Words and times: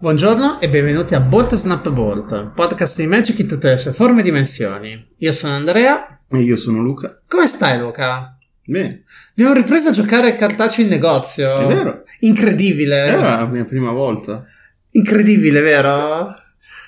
Buongiorno 0.00 0.60
e 0.60 0.68
benvenuti 0.68 1.16
a 1.16 1.20
Bolt 1.20 1.56
Snap 1.56 1.90
Bolt, 1.90 2.52
podcast 2.52 3.00
di 3.00 3.08
Magic 3.08 3.36
in 3.40 3.48
tutte 3.48 3.70
le 3.70 3.76
sue 3.76 3.92
forme 3.92 4.20
e 4.20 4.22
dimensioni. 4.22 5.14
Io 5.16 5.32
sono 5.32 5.54
Andrea. 5.54 6.06
E 6.30 6.38
io 6.38 6.56
sono 6.56 6.80
Luca. 6.80 7.20
Come 7.26 7.48
stai, 7.48 7.80
Luca? 7.80 8.38
Bene. 8.64 9.02
Abbiamo 9.32 9.54
ripreso 9.54 9.88
a 9.88 9.92
giocare 9.92 10.36
cartaceo 10.36 10.84
in 10.84 10.90
negozio. 10.90 11.52
È 11.52 11.66
vero. 11.66 12.04
Incredibile. 12.20 12.94
Era 12.94 13.40
la 13.40 13.46
mia 13.46 13.64
prima 13.64 13.90
volta. 13.90 14.46
Incredibile, 14.90 15.58
vero? 15.62 16.32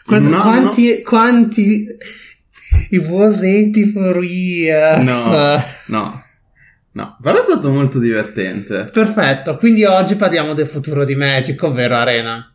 Quanti, 0.06 0.30
No, 0.30 0.40
quanti, 0.40 1.02
quanti... 1.02 1.86
It 2.90 3.04
was 3.08 3.40
84 3.40 4.22
years. 4.22 5.27
No, 5.27 5.62
no, 5.86 6.24
no. 6.92 7.18
Però 7.20 7.40
è 7.40 7.42
stato 7.42 7.70
molto 7.70 7.98
divertente. 7.98 8.88
Perfetto, 8.92 9.56
quindi 9.56 9.84
oggi 9.84 10.14
parliamo 10.14 10.54
del 10.54 10.68
futuro 10.68 11.04
di 11.04 11.16
Magic, 11.16 11.61
ovvero 11.64 11.96
Arena. 11.96 12.49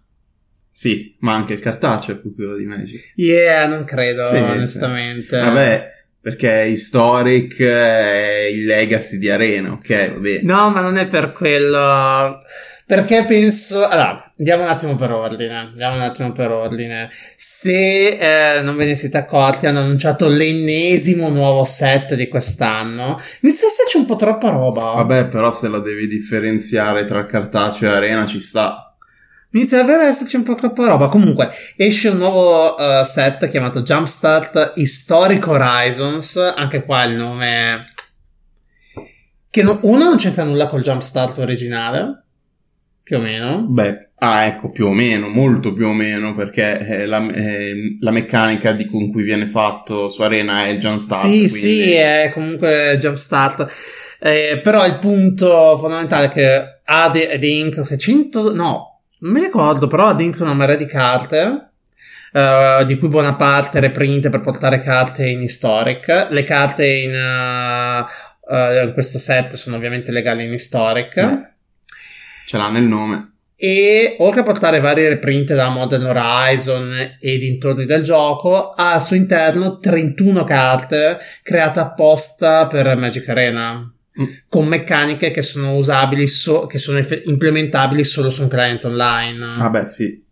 Sì, 0.78 1.16
ma 1.20 1.34
anche 1.36 1.54
il 1.54 1.62
cartaceo 1.62 2.14
è 2.14 2.18
il 2.18 2.22
futuro 2.22 2.58
di 2.58 2.66
Magic. 2.66 3.14
Yeah, 3.16 3.66
non 3.66 3.86
credo, 3.86 4.24
Sì, 4.24 4.36
sì. 4.36 4.42
onestamente. 4.42 5.40
Vabbè, 5.40 5.90
perché 6.20 6.66
Historic 6.66 7.62
è 7.62 8.50
il 8.52 8.66
legacy 8.66 9.18
di 9.18 9.30
Arena, 9.30 9.72
ok, 9.72 10.12
va 10.12 10.20
bene. 10.20 10.42
No, 10.44 10.70
ma 10.72 10.82
non 10.82 10.98
è 10.98 11.08
per 11.08 11.32
quello. 11.32 12.42
Perché 12.86 13.24
penso. 13.26 13.88
Allora, 13.88 14.30
andiamo 14.38 14.64
un 14.64 14.70
attimo 14.70 14.96
per 14.98 15.12
ordine. 15.12 15.56
Andiamo 15.56 15.96
un 15.96 16.02
attimo 16.02 16.34
per 16.34 16.52
ordine. 16.52 17.10
Se 17.38 18.58
eh, 18.58 18.62
non 18.62 18.76
ve 18.76 18.84
ne 18.84 18.96
siete 18.96 19.16
accorti, 19.18 19.68
hanno 19.68 19.80
annunciato 19.80 20.28
l'ennesimo 20.28 21.30
nuovo 21.30 21.64
set 21.64 22.16
di 22.16 22.28
quest'anno. 22.28 23.18
Inizia 23.42 23.68
a 23.68 23.72
esserci 23.72 23.96
un 23.96 24.06
po' 24.06 24.18
troppa 24.18 24.50
roba. 24.50 24.92
Vabbè, 24.92 25.28
però 25.28 25.54
se 25.54 25.70
la 25.70 25.80
devi 25.80 26.06
differenziare 26.08 27.06
tra 27.06 27.26
cartaceo 27.26 27.90
e 27.90 27.96
Arena 27.96 28.26
ci 28.26 28.42
sta. 28.42 28.95
Inizia 29.56 29.78
davvero 29.78 30.02
ad 30.02 30.10
esserci 30.10 30.36
un 30.36 30.44
po' 30.44 30.56
troppa 30.56 30.86
roba. 30.86 31.08
Comunque, 31.08 31.50
esce 31.78 32.10
un 32.10 32.18
nuovo 32.18 32.78
eh, 32.78 33.06
set 33.06 33.50
chiamato 33.50 33.82
Jumpstart 33.84 34.74
Historic 34.76 35.48
Horizons. 35.48 36.36
Anche 36.56 36.84
qua 36.84 37.06
il 37.06 37.16
nome. 37.16 37.86
Che 39.50 39.64
no- 39.64 39.80
uno 39.84 40.04
non 40.04 40.18
c'entra 40.18 40.44
nulla 40.44 40.68
col 40.68 40.82
Jumpstart 40.82 41.38
originale. 41.38 42.24
Più 43.02 43.16
o 43.16 43.22
meno. 43.22 43.66
Beh, 43.70 44.10
ah, 44.18 44.44
ecco, 44.46 44.72
più 44.72 44.88
o 44.88 44.92
meno, 44.92 45.30
molto 45.30 45.72
più 45.74 45.88
o 45.88 45.94
meno, 45.94 46.36
perché 46.36 46.80
eh, 46.86 47.06
la, 47.06 47.26
eh, 47.32 47.98
la 48.02 48.12
meccanica 48.12 48.74
di 48.74 48.86
con 48.88 49.10
cui 49.10 49.24
viene 49.24 49.48
fatto 49.48 50.10
su 50.10 50.22
Arena 50.24 50.66
è 50.66 50.70
il 50.70 50.80
jump 50.80 51.00
start. 51.00 51.22
Sì, 51.22 51.48
quindi- 51.48 51.84
sì, 51.84 51.92
è 51.94 52.32
comunque 52.34 52.98
Jumpstart. 53.00 53.68
Eh, 54.20 54.60
però 54.62 54.86
il 54.86 54.98
punto 54.98 55.78
fondamentale 55.80 56.26
è 56.26 56.30
che 56.30 56.80
ha 56.84 57.10
de- 57.10 57.38
dentro 57.40 57.86
600, 57.86 58.54
no, 58.54 58.95
non 59.20 59.32
mi 59.32 59.40
ricordo, 59.40 59.88
però 59.88 60.08
ha 60.08 60.14
dentro 60.14 60.44
una 60.44 60.54
marea 60.54 60.76
di 60.76 60.86
carte. 60.86 61.70
eh, 62.34 62.84
di 62.86 62.98
cui 62.98 63.08
buona 63.08 63.36
parte 63.36 63.80
reprint 63.80 64.30
per 64.30 64.42
portare 64.42 64.82
carte 64.82 65.26
in 65.28 65.42
historic. 65.42 66.28
Le 66.30 66.44
carte 66.44 66.86
in, 66.86 67.14
eh, 67.14 68.06
eh, 68.54 68.84
in 68.84 68.94
questo 68.94 69.18
set 69.18 69.54
sono 69.54 69.78
ovviamente 69.78 70.12
legali 70.12 70.44
in 70.44 70.52
historic. 70.52 71.14
Beh. 71.16 71.54
Ce 72.46 72.58
l'ha 72.58 72.70
nel 72.70 72.84
nome. 72.84 73.36
E 73.58 74.18
oltre 74.20 74.42
a 74.42 74.44
portare 74.44 74.82
varie 74.82 75.08
reprint 75.08 75.54
da 75.54 75.70
Modern 75.70 76.06
Horizon 76.06 77.18
e 77.22 77.38
dintorni 77.38 77.86
del 77.86 78.04
gioco, 78.04 78.72
ha 78.72 78.92
al 78.92 79.02
suo 79.02 79.16
interno 79.16 79.78
31 79.78 80.44
carte 80.44 81.18
create 81.42 81.80
apposta 81.80 82.68
per 82.68 82.98
Magic 82.98 83.30
Arena. 83.30 83.95
Mm. 84.22 84.26
Con 84.48 84.68
meccaniche 84.68 85.30
che 85.32 85.42
sono 85.42 85.76
usabili, 85.76 86.26
so- 86.28 86.68
che 86.68 86.78
sono 86.78 87.00
eff- 87.00 87.24
implementabili 87.26 88.04
solo 88.04 88.30
su 88.30 88.44
un 88.44 88.48
client 88.48 88.86
online. 88.86 89.56
Vabbè, 89.58 89.88
sì. 89.88 90.24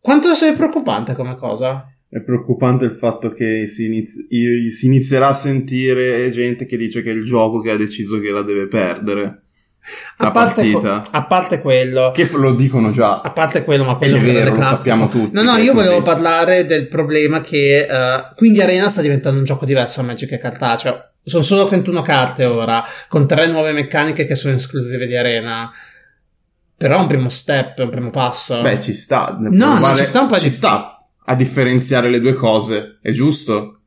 Quanto 0.00 0.34
sei 0.34 0.54
preoccupante 0.54 1.14
come 1.14 1.34
cosa? 1.36 1.86
È 2.08 2.20
preoccupante 2.22 2.86
il 2.86 2.96
fatto 2.98 3.30
che 3.32 3.66
si, 3.68 3.84
inizi- 3.86 4.26
i- 4.30 4.70
si 4.70 4.86
inizierà 4.86 5.28
a 5.28 5.34
sentire 5.34 6.28
gente 6.30 6.66
che 6.66 6.76
dice 6.76 7.02
che 7.02 7.10
è 7.10 7.14
il 7.14 7.24
gioco 7.24 7.60
che 7.60 7.70
ha 7.70 7.76
deciso 7.76 8.18
che 8.18 8.30
la 8.30 8.42
deve 8.42 8.66
perdere. 8.66 9.42
La 10.18 10.26
a, 10.28 10.30
parte 10.30 10.60
partita. 10.60 11.02
a 11.12 11.24
parte 11.24 11.60
quello, 11.60 12.10
Che 12.14 12.28
lo 12.34 12.54
dicono 12.54 12.90
già. 12.90 13.20
A 13.20 13.30
parte 13.30 13.64
quello, 13.64 13.84
ma 13.84 13.94
quello 13.96 14.16
è 14.16 14.20
vero, 14.20 14.54
lo 14.54 14.60
sappiamo 14.62 15.08
tutti 15.08 15.32
No, 15.34 15.42
no, 15.42 15.56
io 15.56 15.72
così. 15.72 15.86
volevo 15.86 16.02
parlare 16.02 16.66
del 16.66 16.86
problema 16.88 17.40
che 17.40 17.86
eh, 17.88 18.22
quindi 18.36 18.60
Arena 18.60 18.88
sta 18.88 19.00
diventando 19.00 19.38
un 19.38 19.44
gioco 19.46 19.64
diverso 19.64 20.00
a 20.00 20.02
Magic 20.02 20.32
e 20.32 20.38
cartaceo. 20.38 21.09
Sono 21.22 21.42
solo 21.42 21.64
31 21.64 22.02
carte 22.02 22.44
ora, 22.44 22.82
con 23.08 23.26
tre 23.26 23.46
nuove 23.46 23.72
meccaniche 23.72 24.26
che 24.26 24.34
sono 24.34 24.54
esclusive 24.54 25.06
di 25.06 25.16
Arena. 25.16 25.70
Però 26.76 26.96
è 26.96 27.00
un 27.00 27.06
primo 27.08 27.28
step, 27.28 27.76
è 27.78 27.82
un 27.82 27.90
primo 27.90 28.10
passo. 28.10 28.60
Beh, 28.62 28.80
ci 28.80 28.94
sta. 28.94 29.36
No, 29.38 29.78
non 29.78 29.96
ci 29.96 30.04
sta 30.04 30.22
un 30.22 30.28
po' 30.28 30.38
Ci 30.38 30.48
di- 30.48 30.54
sta 30.54 30.98
a 31.26 31.34
differenziare 31.34 32.08
le 32.08 32.20
due 32.20 32.32
cose. 32.34 32.98
È 33.02 33.10
giusto? 33.12 33.80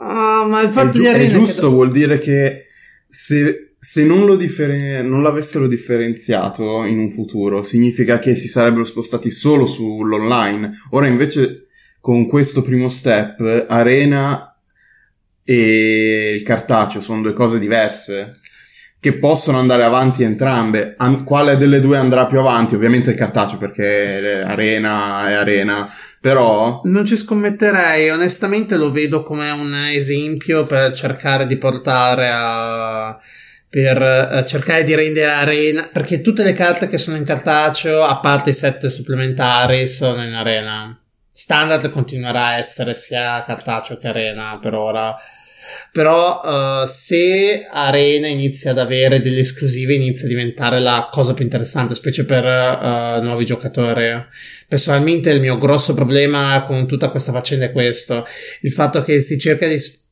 Ah, 0.00 0.46
ma 0.48 0.62
il 0.62 0.68
È, 0.68 0.70
fatto 0.70 0.92
giu- 0.92 1.00
di 1.02 1.06
è 1.06 1.14
Arena. 1.14 1.28
giusto, 1.30 1.68
che- 1.68 1.74
vuol 1.74 1.92
dire 1.92 2.18
che 2.18 2.64
se, 3.08 3.74
se 3.78 4.04
non, 4.04 4.24
lo 4.24 4.36
differen- 4.36 5.06
non 5.06 5.22
l'avessero 5.22 5.66
differenziato 5.66 6.84
in 6.84 6.98
un 6.98 7.10
futuro, 7.10 7.62
significa 7.62 8.18
che 8.18 8.34
si 8.34 8.48
sarebbero 8.48 8.84
spostati 8.84 9.28
solo 9.30 9.66
sull'online. 9.66 10.70
Ora 10.92 11.06
invece, 11.08 11.66
con 12.00 12.26
questo 12.26 12.62
primo 12.62 12.88
step, 12.88 13.66
Arena 13.68 14.47
e 15.50 16.34
il 16.34 16.42
cartaceo 16.42 17.00
sono 17.00 17.22
due 17.22 17.32
cose 17.32 17.58
diverse. 17.58 18.38
Che 19.00 19.14
possono 19.14 19.58
andare 19.58 19.82
avanti 19.82 20.22
entrambe. 20.22 20.92
An- 20.98 21.24
quale 21.24 21.56
delle 21.56 21.80
due 21.80 21.96
andrà 21.96 22.26
più 22.26 22.38
avanti? 22.38 22.74
Ovviamente 22.74 23.12
il 23.12 23.16
cartaceo, 23.16 23.56
perché 23.56 24.42
Arena 24.44 25.26
è 25.26 25.32
Arena. 25.32 25.88
Però 26.20 26.82
Non 26.84 27.06
ci 27.06 27.16
scommetterei, 27.16 28.10
onestamente 28.10 28.76
lo 28.76 28.90
vedo 28.90 29.22
come 29.22 29.50
un 29.50 29.72
esempio 29.90 30.66
per 30.66 30.92
cercare 30.92 31.46
di 31.46 31.56
portare 31.56 32.28
a. 32.30 33.18
per 33.70 34.02
eh, 34.02 34.44
cercare 34.44 34.84
di 34.84 34.94
rendere 34.94 35.30
arena. 35.30 35.88
Perché 35.90 36.20
tutte 36.20 36.42
le 36.42 36.52
carte 36.52 36.88
che 36.88 36.98
sono 36.98 37.16
in 37.16 37.24
cartaceo, 37.24 38.02
a 38.02 38.18
parte 38.18 38.50
i 38.50 38.54
set 38.54 38.84
supplementari, 38.88 39.86
sono 39.86 40.22
in 40.22 40.34
arena. 40.34 40.94
Standard 41.26 41.88
continuerà 41.88 42.48
a 42.48 42.58
essere 42.58 42.92
sia 42.92 43.42
cartaceo 43.46 43.96
che 43.96 44.08
arena 44.08 44.58
per 44.60 44.74
ora. 44.74 45.16
Però 45.92 46.82
eh, 46.82 46.86
se 46.86 47.66
Arena 47.70 48.26
inizia 48.26 48.70
ad 48.70 48.78
avere 48.78 49.20
delle 49.20 49.40
esclusive, 49.40 49.94
inizia 49.94 50.26
a 50.26 50.28
diventare 50.28 50.80
la 50.80 51.08
cosa 51.10 51.34
più 51.34 51.44
interessante, 51.44 51.94
specie 51.94 52.24
per 52.24 52.44
eh, 52.44 53.20
nuovi 53.22 53.44
giocatori. 53.44 54.24
Personalmente 54.68 55.30
il 55.30 55.40
mio 55.40 55.56
grosso 55.56 55.94
problema 55.94 56.62
con 56.62 56.86
tutta 56.86 57.10
questa 57.10 57.32
faccenda 57.32 57.66
è 57.66 57.72
questo, 57.72 58.26
il 58.62 58.72
fatto 58.72 59.02
che 59.02 59.20
si 59.20 59.38
cerca 59.38 59.66
di... 59.66 59.78
s- 59.78 60.06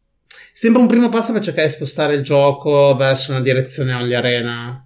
Sembra 0.53 0.81
un 0.81 0.89
primo 0.89 1.11
passo 1.11 1.33
per 1.33 1.43
cercare 1.43 1.67
di 1.67 1.75
spostare 1.75 2.15
il 2.15 2.23
gioco 2.23 2.97
verso 2.97 3.33
una 3.33 3.43
direzione 3.43 3.93
only 3.93 4.15
arena. 4.15 4.81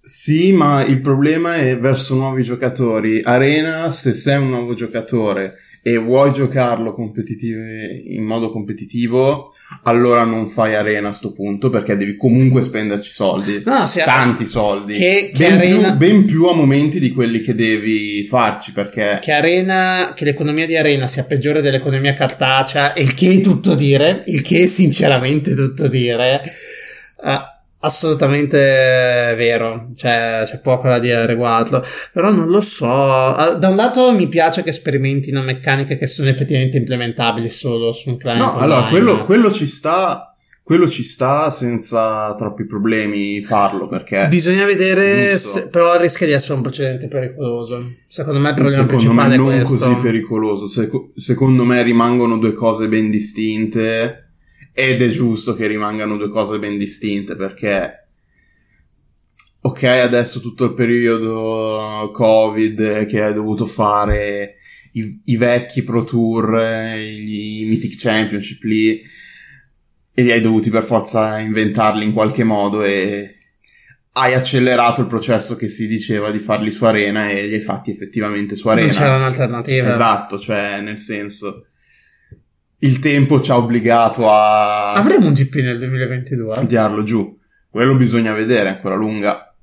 Sì, 0.00 0.52
ma 0.52 0.84
il 0.84 1.00
problema 1.00 1.56
è 1.56 1.76
verso 1.76 2.14
nuovi 2.14 2.42
giocatori. 2.42 3.20
Arena, 3.22 3.90
se 3.90 4.14
sei 4.14 4.38
un 4.38 4.48
nuovo 4.48 4.72
giocatore 4.72 5.54
e 5.86 5.98
vuoi 5.98 6.32
giocarlo 6.32 6.92
in 6.98 8.24
modo 8.24 8.50
competitivo, 8.50 9.52
allora 9.84 10.24
non 10.24 10.48
fai 10.48 10.74
Arena 10.74 11.10
a 11.10 11.12
sto 11.12 11.32
punto 11.32 11.70
perché 11.70 11.96
devi 11.96 12.16
comunque 12.16 12.60
spenderci 12.62 13.12
soldi. 13.12 13.62
No, 13.64 13.84
Tanti 14.04 14.46
soldi. 14.46 14.94
che- 14.94 15.30
che 15.32 15.44
ben, 15.48 15.52
Arena- 15.58 15.94
più, 15.94 16.08
ben 16.08 16.24
più 16.24 16.44
a 16.46 16.54
momenti 16.56 16.98
di 16.98 17.12
quelli 17.12 17.38
che 17.38 17.54
devi 17.54 18.26
farci 18.26 18.72
perché... 18.72 19.20
Che 19.22 19.30
Arena, 19.30 20.12
che 20.12 20.24
l'economia 20.24 20.66
di 20.66 20.76
Arena 20.76 21.06
sia 21.06 21.22
peggiore 21.22 21.60
dell'economia 21.62 22.14
cartacea, 22.14 22.92
il 22.96 23.14
che 23.14 23.34
è 23.34 23.40
tutto 23.40 23.76
dire, 23.76 24.24
il 24.26 24.42
che 24.42 24.64
è 24.64 24.66
sinceramente 24.66 25.54
tutto 25.54 25.86
dire, 25.86 26.42
eh, 27.24 27.38
assolutamente 27.80 28.56
vero, 29.36 29.86
cioè 29.96 30.42
c'è 30.44 30.60
poco 30.60 30.88
da 30.88 30.98
dire 30.98 31.16
a 31.16 31.26
riguardo, 31.26 31.84
però 32.12 32.30
non 32.30 32.48
lo 32.48 32.60
so, 32.60 32.86
da 32.86 33.68
un 33.68 33.76
lato 33.76 34.12
mi 34.12 34.28
piace 34.28 34.62
che 34.62 34.72
sperimentino 34.72 35.42
meccaniche 35.42 35.96
che 35.96 36.06
sono 36.06 36.28
effettivamente 36.28 36.76
implementabili 36.78 37.48
solo 37.48 37.92
su 37.92 38.10
un 38.10 38.16
client 38.16 38.40
No, 38.40 38.56
allora, 38.56 38.86
online. 38.86 38.90
quello, 38.90 39.24
quello 39.24 39.52
ci 39.52 39.66
sta... 39.66 40.30
Quello 40.66 40.88
ci 40.88 41.04
sta 41.04 41.48
senza 41.52 42.34
troppi 42.34 42.66
problemi 42.66 43.40
farlo 43.44 43.86
perché... 43.86 44.26
Bisogna 44.28 44.64
vedere, 44.64 45.38
se- 45.38 45.68
però 45.68 45.96
rischia 45.96 46.26
di 46.26 46.32
essere 46.32 46.54
un 46.54 46.62
precedente 46.62 47.06
pericoloso. 47.06 47.88
Secondo 48.04 48.40
me 48.40 48.48
il 48.48 48.54
problema 48.56 48.82
Secondo 48.82 49.12
me 49.12 49.28
principale 49.28 49.34
è 49.34 49.36
non 49.36 49.58
così 49.60 49.94
pericoloso. 50.02 50.66
Seco- 50.66 51.12
secondo 51.14 51.62
me 51.62 51.84
rimangono 51.84 52.36
due 52.38 52.52
cose 52.52 52.88
ben 52.88 53.10
distinte 53.10 54.25
ed 54.78 55.00
è 55.00 55.06
giusto 55.06 55.54
che 55.54 55.66
rimangano 55.66 56.18
due 56.18 56.28
cose 56.28 56.58
ben 56.58 56.76
distinte 56.76 57.34
perché 57.34 58.08
ok, 59.58 59.82
adesso 59.84 60.40
tutto 60.40 60.66
il 60.66 60.74
periodo 60.74 62.10
Covid 62.12 63.06
che 63.06 63.22
hai 63.22 63.32
dovuto 63.32 63.64
fare 63.64 64.56
i, 64.92 65.22
i 65.24 65.36
vecchi 65.38 65.82
Pro 65.82 66.04
Tour, 66.04 66.58
eh, 66.58 67.10
i 67.10 67.64
Mythic 67.70 67.98
Championship 67.98 68.62
lì 68.64 69.00
e 70.12 70.22
li 70.22 70.30
hai 70.30 70.42
dovuti 70.42 70.68
per 70.68 70.84
forza 70.84 71.38
inventarli 71.38 72.04
in 72.04 72.12
qualche 72.12 72.44
modo 72.44 72.84
e 72.84 73.34
hai 74.12 74.34
accelerato 74.34 75.00
il 75.00 75.06
processo 75.06 75.56
che 75.56 75.68
si 75.68 75.88
diceva 75.88 76.30
di 76.30 76.38
farli 76.38 76.70
su 76.70 76.84
Arena 76.84 77.30
e 77.30 77.46
li 77.46 77.54
hai 77.54 77.62
fatti 77.62 77.90
effettivamente 77.90 78.56
su 78.56 78.68
Arena. 78.68 78.88
Non 78.88 78.96
c'era 78.96 79.16
un'alternativa. 79.16 79.90
Esatto, 79.90 80.38
cioè 80.38 80.82
nel 80.82 81.00
senso 81.00 81.64
il 82.86 82.98
tempo 83.00 83.40
ci 83.40 83.50
ha 83.50 83.56
obbligato 83.56 84.30
a 84.30 84.94
Avremo 84.94 85.26
un 85.26 85.32
GP 85.34 85.54
nel 85.56 85.78
2022? 85.78 86.66
tirarlo 86.66 87.02
giù. 87.02 87.36
Quello 87.70 87.94
bisogna 87.96 88.32
vedere, 88.32 88.68
ancora 88.70 88.94
lunga. 88.94 89.54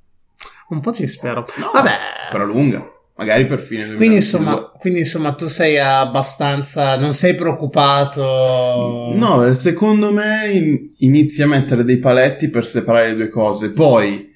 Un 0.68 0.80
po' 0.80 0.92
ci 0.92 1.06
spero. 1.06 1.44
No, 1.58 1.70
Vabbè. 1.72 1.90
Ancora 2.26 2.44
lunga. 2.44 2.88
Magari 3.16 3.46
per 3.46 3.60
fine 3.60 3.86
2022. 3.86 3.96
Quindi 3.96 4.16
insomma, 4.16 4.70
quindi 4.78 4.98
insomma 5.00 5.32
tu 5.34 5.46
sei 5.46 5.78
abbastanza, 5.78 6.96
non 6.96 7.12
sei 7.12 7.34
preoccupato. 7.34 9.12
No, 9.14 9.52
secondo 9.52 10.12
me 10.12 10.48
in- 10.52 10.90
inizia 10.98 11.44
a 11.44 11.48
mettere 11.48 11.84
dei 11.84 11.98
paletti 11.98 12.48
per 12.48 12.66
separare 12.66 13.10
le 13.10 13.16
due 13.16 13.28
cose. 13.28 13.70
Poi 13.72 14.32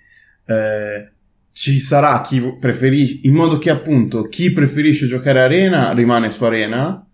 eh, 0.47 1.13
ci 1.53 1.79
sarà 1.79 2.23
chi 2.23 2.57
preferisce, 2.61 3.21
in 3.23 3.35
modo 3.35 3.59
che 3.59 3.71
appunto 3.71 4.23
chi 4.25 4.53
preferisce 4.53 5.07
giocare 5.07 5.41
arena 5.41 5.93
rimane 5.93 6.31
su 6.31 6.45
arena 6.45 7.05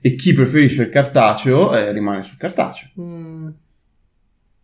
e 0.00 0.14
chi 0.14 0.32
preferisce 0.32 0.82
il 0.82 0.88
cartaceo 0.90 1.74
eh, 1.76 1.92
rimane 1.92 2.22
sul 2.22 2.36
cartaceo. 2.38 2.90
Mm, 3.00 3.48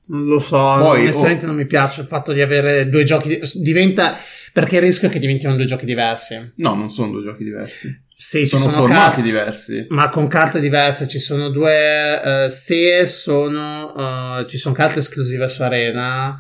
Non 0.07 0.25
lo 0.27 0.39
so, 0.39 0.57
Poi, 0.59 1.01
onestamente 1.01 1.45
oh. 1.45 1.49
non 1.49 1.57
mi 1.57 1.67
piace 1.67 2.03
il 2.03 2.07
fatto 2.07 2.33
di 2.33 2.41
avere 2.43 2.89
due 2.89 3.05
giochi, 3.05 3.29
di- 3.29 3.41
diventa, 3.63 4.15
perché 4.53 4.77
il 4.77 4.83
rischio 4.83 5.09
è 5.09 5.11
che 5.11 5.19
diventino 5.19 5.55
due 5.57 5.65
giochi 5.65 5.87
diversi. 5.87 6.53
No, 6.57 6.75
non 6.75 6.91
sono 6.91 7.11
due 7.13 7.23
giochi 7.25 7.45
diversi. 7.45 8.03
Sì, 8.17 8.41
ci 8.43 8.49
sono, 8.57 8.63
sono 8.65 8.77
formati 8.77 9.01
carte- 9.17 9.23
diversi. 9.23 9.87
Ma 9.89 10.09
con 10.09 10.29
carte 10.29 10.61
diverse 10.61 11.09
ci 11.09 11.19
sono 11.19 11.49
due. 11.49 12.45
eh, 12.45 12.49
se 12.51 13.07
sono. 13.07 14.39
eh, 14.41 14.47
ci 14.47 14.57
sono 14.59 14.75
carte 14.75 14.99
esclusive 15.01 15.49
su 15.49 15.63
Arena. 15.63 16.39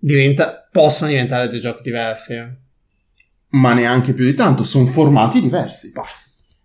Diventa, 0.00 0.66
possono 0.70 1.10
diventare 1.10 1.48
due 1.48 1.58
giochi 1.60 1.82
diversi. 1.82 2.36
Ma 3.50 3.74
neanche 3.74 4.12
più 4.12 4.24
di 4.24 4.34
tanto, 4.34 4.62
sono 4.62 4.86
formati 4.86 5.40
diversi. 5.40 5.92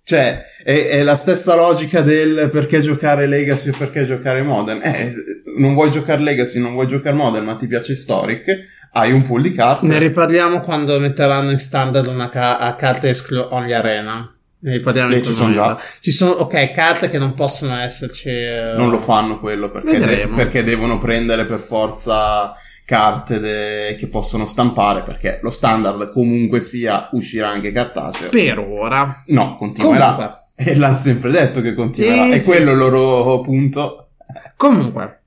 Cioè, 0.03 0.44
è, 0.63 0.88
è 0.89 1.04
la 1.04 1.15
stessa 1.15 1.56
logica 1.56 2.01
del 2.01 2.50
perché 2.51 2.80
giocare 2.81 3.27
Legacy 3.27 3.69
o 3.69 3.74
perché 3.77 4.06
giocare 4.06 4.42
Modern. 4.42 4.81
Eh, 4.83 5.13
non 5.57 5.74
vuoi 5.74 5.92
giocare 5.92 6.21
Legacy, 6.21 6.60
non 6.60 6.74
vuoi 6.74 6.88
giocare 6.88 7.15
Modern, 7.15 7.45
ma 7.45 7.56
ti 7.56 7.68
piace 7.68 7.94
Historic, 7.94 8.45
hai 8.94 9.12
un 9.12 9.25
pool 9.25 9.42
di 9.42 9.51
carte. 9.54 9.86
Ne 9.86 9.98
riparliamo 9.98 10.62
quando 10.62 10.98
metteranno 11.00 11.51
in 11.51 11.57
standard 11.57 12.07
una 12.07 12.30
ca- 12.30 12.57
a 12.60 12.74
carte 12.75 13.10
esclu- 13.10 13.48
only 13.51 13.74
Arena. 13.74 14.27
Ne 14.60 14.71
riparliamo 14.71 15.10
Lì 15.10 15.18
in 15.18 15.24
ci 15.25 15.33
sono 15.33 15.51
già. 15.51 15.77
Ci 16.00 16.12
sono, 16.12 16.31
ok, 16.31 16.71
carte 16.71 17.10
che 17.10 17.18
non 17.18 17.33
possono 17.33 17.77
esserci. 17.80 18.30
eh, 18.30 18.74
Non 18.77 18.89
lo 18.89 18.98
fanno 19.00 19.39
quello 19.39 19.69
perché, 19.69 19.98
Vedremo. 19.98 20.36
perché 20.38 20.63
devono 20.63 21.00
prendere 21.00 21.45
per 21.45 21.60
forza 21.60 22.54
carte 22.86 23.39
de- 23.39 23.95
che 24.00 24.07
possono 24.07 24.45
stampare 24.45 25.04
perché 25.04 25.39
lo 25.42 25.50
standard 25.51 26.12
comunque 26.12 26.60
sia 26.62 27.10
uscirà 27.12 27.50
anche 27.50 27.71
cartaceo. 27.74 28.30
Per 28.30 28.60
ora. 28.60 29.24
No, 29.27 29.56
continuerà. 29.57 30.13
Comunque. 30.13 30.38
E 30.55 30.75
l'hanno 30.75 30.95
sempre 30.95 31.31
detto 31.31 31.61
che 31.61 31.73
continuerà. 31.73 32.25
Sì, 32.25 32.31
e 32.31 32.39
sì. 32.39 32.45
quello 32.45 32.69
è 32.69 32.73
il 32.73 32.79
loro 32.79 33.41
punto. 33.41 34.09
Comunque, 34.55 35.23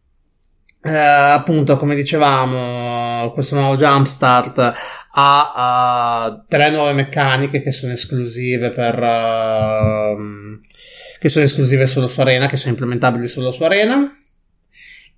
eh, 0.86 0.96
appunto, 0.96 1.76
come 1.76 1.96
dicevamo, 1.96 3.32
questo 3.32 3.56
nuovo 3.56 3.76
Jumpstart 3.76 4.72
ha 5.12 6.28
eh, 6.28 6.44
tre 6.48 6.70
nuove 6.70 6.92
meccaniche 6.92 7.60
che 7.60 7.72
sono 7.72 7.92
esclusive 7.92 8.70
per. 8.72 9.02
ehm, 9.02 10.60
che 11.18 11.28
sono 11.28 11.44
esclusive 11.44 11.86
solo 11.86 12.06
su 12.06 12.20
Arena, 12.20 12.46
che 12.46 12.56
sono 12.56 12.70
implementabili 12.70 13.26
solo 13.26 13.50
su 13.50 13.64
Arena. 13.64 14.08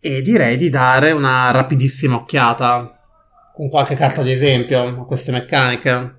E 0.00 0.22
direi 0.22 0.56
di 0.56 0.70
dare 0.70 1.10
una 1.10 1.50
rapidissima 1.50 2.16
occhiata 2.16 2.90
con 3.52 3.68
qualche 3.68 3.94
carta 3.94 4.22
di 4.22 4.30
esempio 4.30 4.82
a 4.82 5.04
queste 5.04 5.32
meccaniche. 5.32 6.16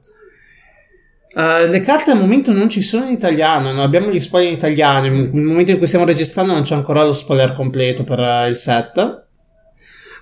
Eh, 1.40 1.68
le 1.70 1.80
carte 1.80 2.12
al 2.12 2.20
momento 2.20 2.52
non 2.52 2.68
ci 2.68 2.82
sono 2.82 3.06
in 3.06 3.14
italiano, 3.14 3.72
non 3.72 3.80
abbiamo 3.80 4.12
gli 4.12 4.20
spoiler 4.20 4.52
in 4.52 4.58
italiano. 4.58 5.08
Nel 5.08 5.32
momento 5.32 5.72
in 5.72 5.78
cui 5.78 5.88
stiamo 5.88 6.04
registrando 6.04 6.52
non 6.52 6.64
c'è 6.64 6.76
ancora 6.76 7.06
lo 7.06 7.14
spoiler 7.14 7.54
completo 7.56 8.04
per 8.04 8.20
eh, 8.20 8.50
il 8.50 8.56
set. 8.58 9.24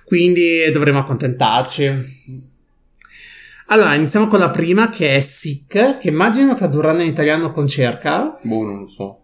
Quindi 0.04 0.70
dovremo 0.72 1.00
accontentarci. 1.00 1.92
Allora, 3.66 3.94
iniziamo 3.94 4.28
con 4.28 4.38
la 4.38 4.50
prima 4.50 4.90
che 4.90 5.16
è 5.16 5.20
Sick, 5.20 5.98
che 5.98 6.08
immagino 6.08 6.54
tradurranno 6.54 7.02
in 7.02 7.08
italiano 7.08 7.50
con 7.50 7.66
cerca. 7.66 8.38
Boh, 8.40 8.62
non 8.62 8.78
lo 8.78 8.86
so. 8.86 9.20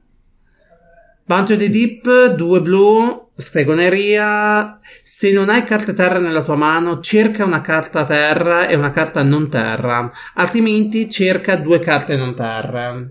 Of 1.26 1.56
the 1.56 1.70
Deep, 1.70 2.34
2 2.34 2.60
blu, 2.60 3.23
stregoneria. 3.36 4.78
Se 5.02 5.32
non 5.32 5.48
hai 5.48 5.64
carte 5.64 5.94
terra 5.94 6.18
nella 6.18 6.42
tua 6.42 6.56
mano, 6.56 7.00
cerca 7.00 7.44
una 7.44 7.60
carta 7.60 8.04
terra 8.04 8.68
e 8.68 8.76
una 8.76 8.90
carta 8.90 9.22
non 9.22 9.48
terra. 9.48 10.10
Altrimenti 10.34 11.08
cerca 11.08 11.56
due 11.56 11.78
carte 11.78 12.16
non 12.16 12.34
terra. 12.34 13.06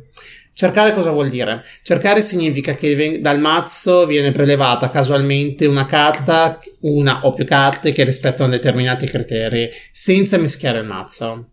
Cercare 0.56 0.94
cosa 0.94 1.10
vuol 1.10 1.30
dire? 1.30 1.64
Cercare 1.82 2.22
significa 2.22 2.76
che 2.76 3.20
dal 3.22 3.40
mazzo 3.40 4.06
viene 4.06 4.32
prelevata 4.32 4.90
casualmente 4.90 5.66
una 5.66 5.86
carta, 5.86 6.60
una 6.82 7.26
o 7.26 7.34
più 7.34 7.44
carte 7.44 7.92
che 7.92 8.04
rispettano 8.04 8.52
determinati 8.52 9.08
criteri, 9.08 9.70
senza 9.92 10.38
mischiare 10.38 10.80
il 10.80 10.86
mazzo. 10.86 11.50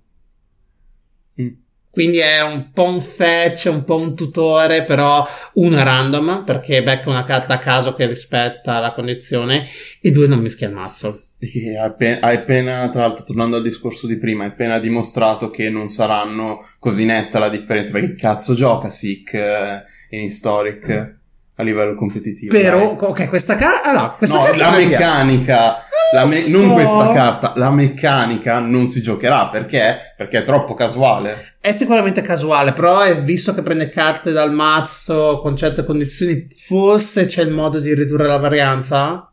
Mm. 1.41 1.49
Quindi 1.91 2.19
è 2.19 2.41
un 2.41 2.71
po' 2.73 2.89
un 2.89 3.01
fetch, 3.01 3.69
un 3.71 3.83
po' 3.85 3.97
un 3.97 4.15
tutore, 4.15 4.85
però 4.85 5.27
uno 5.55 5.79
è 5.79 5.83
random 5.83 6.45
perché 6.45 6.83
becca 6.83 7.11
una 7.11 7.25
carta 7.25 7.55
a 7.55 7.59
caso 7.59 7.95
che 7.95 8.07
rispetta 8.07 8.79
la 8.79 8.93
condizione 8.93 9.67
e 10.01 10.11
due 10.13 10.29
non 10.29 10.39
mischia 10.39 10.69
il 10.69 10.75
mazzo. 10.75 11.23
Hai 11.41 11.77
appena, 11.77 12.27
appena, 12.29 12.91
tra 12.91 13.01
l'altro, 13.01 13.25
tornando 13.25 13.57
al 13.57 13.63
discorso 13.63 14.07
di 14.07 14.19
prima, 14.19 14.45
hai 14.45 14.51
appena 14.51 14.79
dimostrato 14.79 15.51
che 15.51 15.71
non 15.71 15.89
saranno 15.89 16.65
così 16.79 17.05
netta 17.05 17.39
la 17.39 17.49
differenza. 17.49 17.93
Perché 17.93 18.15
cazzo 18.15 18.55
gioca 18.55 18.89
Sick 18.89 19.35
eh, 19.35 19.83
in 20.11 20.23
Historic 20.23 21.19
a 21.61 21.65
livello 21.65 21.95
competitivo? 21.95 22.57
Però, 22.57 22.79
dai. 22.79 23.09
ok, 23.11 23.29
questa 23.29 23.57
carta, 23.57 23.91
allora, 23.91 24.09
questa 24.17 24.37
No, 24.39 24.45
carta 24.45 24.71
la 24.71 24.77
meccanica, 24.77 25.85
la 26.13 26.27
me- 26.27 26.49
Non 26.49 26.61
non 26.61 26.69
so. 26.69 26.73
questa 26.75 27.13
carta, 27.13 27.53
la 27.57 27.71
meccanica 27.71 28.59
non 28.59 28.89
si 28.89 29.01
giocherà 29.03 29.49
perché? 29.49 30.15
Perché 30.17 30.39
è 30.39 30.43
troppo 30.45 30.75
casuale. 30.75 31.55
È 31.61 31.73
sicuramente 31.73 32.23
casuale, 32.23 32.73
però 32.73 33.01
è 33.03 33.23
visto 33.23 33.55
che 33.55 33.63
prende 33.63 33.89
carte 33.91 34.33
dal 34.33 34.53
mazzo 34.53 35.39
con 35.41 35.57
certe 35.57 35.85
condizioni, 35.85 36.49
forse 36.67 37.27
c'è 37.27 37.43
il 37.43 37.53
modo 37.53 37.79
di 37.81 37.95
ridurre 37.95 38.27
la 38.27 38.39
varianza? 38.39 39.25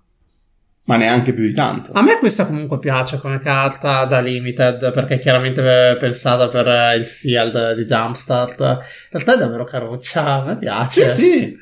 Ma 0.88 0.96
neanche 0.96 1.34
più 1.34 1.44
di 1.44 1.54
tanto. 1.54 1.92
A 1.94 2.02
me 2.02 2.18
questa 2.18 2.46
comunque 2.48 2.80
piace 2.80 3.20
come 3.20 3.40
carta 3.40 4.06
da 4.06 4.22
limited, 4.22 4.94
perché 4.94 5.16
è 5.16 5.20
chiaramente 5.20 5.98
pensata 6.00 6.48
per 6.48 6.96
il 6.98 7.04
sealed 7.04 7.74
di 7.76 7.84
Jumpstart. 7.84 8.60
In 8.60 8.78
realtà 9.12 9.34
è 9.34 9.38
davvero 9.38 9.66
caruccia, 9.66 10.24
a 10.26 10.44
me 10.46 10.58
piace. 10.58 11.10
Sì, 11.14 11.22
sì. 11.30 11.58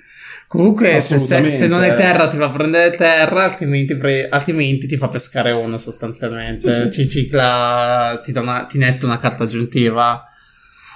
Comunque, 0.55 1.01
se, 1.01 1.19
se- 1.19 1.67
non 1.67 1.81
hai 1.81 1.89
eh. 1.89 1.95
terra, 1.95 2.27
ti 2.27 2.37
fa 2.37 2.49
prendere 2.49 2.95
terra, 2.95 3.43
altrimenti, 3.43 3.97
pre- 3.97 4.29
altrimenti 4.29 4.87
ti 4.87 4.95
fa 4.97 5.09
pescare 5.09 5.51
uno 5.51 5.77
sostanzialmente. 5.77 6.91
Sì, 6.91 6.91
Ci 6.91 7.09
cicla, 7.09 8.19
ti, 8.23 8.31
una, 8.31 8.63
ti 8.63 8.77
netta 8.77 9.05
una 9.05 9.17
carta 9.17 9.43
aggiuntiva. 9.43 10.23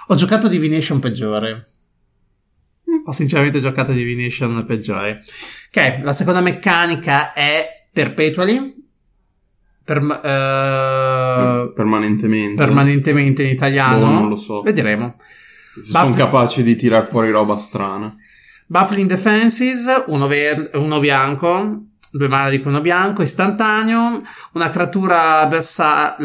Ho 0.07 0.15
giocato 0.15 0.47
Divination 0.47 0.99
peggiore. 0.99 1.67
Ho 3.05 3.11
sinceramente 3.11 3.59
giocato 3.59 3.91
Divination 3.91 4.63
peggiore. 4.65 5.21
Ok, 5.73 5.99
la 6.03 6.13
seconda 6.13 6.41
meccanica 6.41 7.33
è 7.33 7.87
Perpetually. 7.91 8.75
Per, 9.83 9.97
eh, 9.97 11.71
Permanentemente. 11.75 12.55
permanentemente 12.55 13.43
in 13.43 13.49
italiano. 13.49 13.99
Boh, 13.99 14.11
non 14.11 14.29
lo 14.29 14.35
so. 14.35 14.61
Vedremo. 14.61 15.17
Se 15.75 15.81
sono 15.91 16.05
Buff- 16.07 16.17
capaci 16.17 16.63
di 16.63 16.75
tirar 16.75 17.05
fuori 17.07 17.29
roba 17.31 17.57
strana. 17.57 18.15
Baffling 18.71 19.09
Defenses, 19.09 20.03
uno, 20.07 20.27
ver- 20.27 20.69
uno 20.75 20.99
bianco, 20.99 21.85
due 22.11 22.27
mana 22.27 22.49
di 22.49 22.61
uno 22.63 22.81
bianco, 22.81 23.23
istantaneo, 23.23 24.21
una 24.53 24.69
creatura 24.69 25.47
bersaglio, 25.47 26.23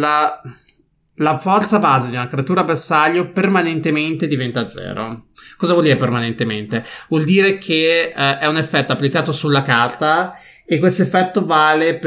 la, 1.15 1.39
forza 1.39 1.79
base 1.79 2.11
di 2.11 2.17
una 2.17 2.27
creatura 2.27 2.63
bersaglio 2.63 3.31
permanentemente 3.31 4.27
diventa 4.27 4.69
zero. 4.69 5.29
Cosa 5.57 5.73
vuol 5.73 5.87
dire 5.87 5.97
permanentemente? 5.97 6.85
Vuol 7.09 7.25
dire 7.25 7.57
che 7.57 8.13
eh, 8.15 8.39
è 8.39 8.47
un 8.47 8.59
effetto 8.59 8.93
applicato 8.93 9.33
sulla 9.33 9.63
carta 9.63 10.35
e 10.67 10.79
questo 10.79 11.01
effetto 11.01 11.47
vale 11.47 11.99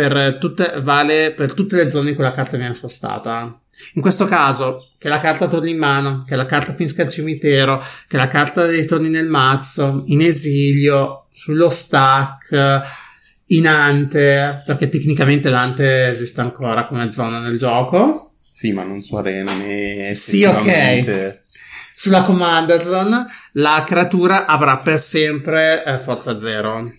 vale 0.84 1.34
per 1.34 1.54
tutte 1.56 1.78
le 1.78 1.90
zone 1.90 2.10
in 2.10 2.16
cui 2.16 2.24
la 2.24 2.32
carta 2.32 2.58
viene 2.58 2.76
spostata. 2.76 3.60
In 3.94 4.02
questo 4.02 4.26
caso, 4.26 4.90
che 4.98 5.10
la 5.10 5.20
carta 5.20 5.48
torni 5.48 5.72
in 5.72 5.78
mano, 5.78 6.24
che 6.28 6.36
la 6.36 6.46
carta 6.46 6.74
finisca 6.74 7.04
al 7.04 7.10
cimitero, 7.10 7.84
che 8.08 8.18
la 8.18 8.28
carta 8.28 8.66
ritorni 8.66 9.10
nel 9.10 9.28
mazzo, 9.28 10.04
in 10.08 10.22
esilio, 10.22 11.26
sullo 11.32 11.70
stack, 11.70 12.82
in 13.48 13.68
ante, 13.68 14.64
perché 14.66 14.90
tecnicamente 14.90 15.50
l'ante 15.50 16.08
esiste 16.08 16.42
ancora 16.42 16.88
come 16.88 17.12
zona 17.12 17.40
nel 17.40 17.58
gioco. 17.58 18.34
Sì, 18.42 18.72
ma 18.72 18.84
non 18.84 19.02
su 19.02 19.16
arena 19.16 19.54
né 19.54 20.14
Sì, 20.16 20.44
ok. 20.44 21.40
Sulla 21.96 22.22
commander 22.22 22.84
zone, 22.84 23.26
la 23.54 23.84
creatura 23.86 24.46
avrà 24.46 24.78
per 24.78 25.00
sempre 25.00 25.84
eh, 25.84 26.00
forza 26.00 26.38
zero. 26.38 26.92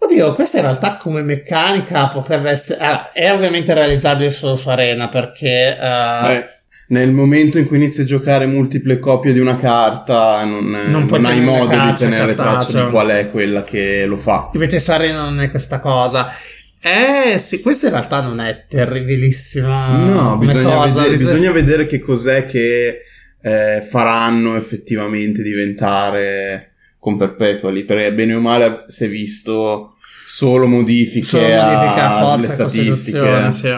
Oddio, 0.00 0.32
questa 0.32 0.58
in 0.58 0.64
realtà 0.64 0.96
come 0.96 1.22
meccanica 1.22 2.06
potrebbe 2.08 2.50
essere... 2.50 2.84
Ah, 2.84 3.12
è 3.12 3.32
ovviamente 3.32 3.74
realizzabile 3.74 4.30
solo 4.30 4.54
su 4.54 4.68
Arena 4.68 5.08
perché... 5.08 5.76
Uh... 5.76 6.26
Beh, 6.26 6.46
nel 6.88 7.10
momento 7.10 7.58
in 7.58 7.66
cui 7.66 7.76
inizi 7.76 8.02
a 8.02 8.04
giocare 8.04 8.46
multiple 8.46 8.98
copie 8.98 9.32
di 9.32 9.40
una 9.40 9.58
carta 9.58 10.42
non, 10.44 10.70
non, 10.70 11.06
non 11.06 11.24
hai 11.26 11.40
modo 11.40 11.76
di 11.76 11.92
tenere 11.94 12.34
traccia 12.34 12.84
di 12.84 12.90
qual 12.90 13.08
è 13.08 13.30
quella 13.30 13.62
che 13.62 14.06
lo 14.06 14.16
fa. 14.16 14.50
Invece 14.54 14.78
su 14.78 14.90
Arena 14.92 15.24
non 15.24 15.40
è 15.40 15.50
questa 15.50 15.80
cosa. 15.80 16.32
Eh 16.80 17.36
sì, 17.38 17.60
questa 17.60 17.88
in 17.88 17.92
realtà 17.92 18.20
non 18.20 18.40
è 18.40 18.64
terribilissima. 18.68 19.96
No, 19.96 20.38
bisogna, 20.38 20.76
cosa, 20.76 21.00
vedere, 21.00 21.10
bisogna... 21.10 21.32
bisogna 21.32 21.52
vedere 21.52 21.86
che 21.86 21.98
cos'è 21.98 22.46
che 22.46 23.00
eh, 23.42 23.82
faranno 23.82 24.56
effettivamente 24.56 25.42
diventare 25.42 26.70
con 26.98 27.16
Perpetuali, 27.16 27.84
perché 27.84 28.12
bene 28.12 28.34
o 28.34 28.40
male 28.40 28.84
si 28.88 29.04
è 29.04 29.08
visto 29.08 29.94
solo 30.26 30.66
modifiche 30.66 31.24
solo 31.24 32.32
alle 32.32 32.46
statistiche. 32.46 33.50
Sì. 33.50 33.74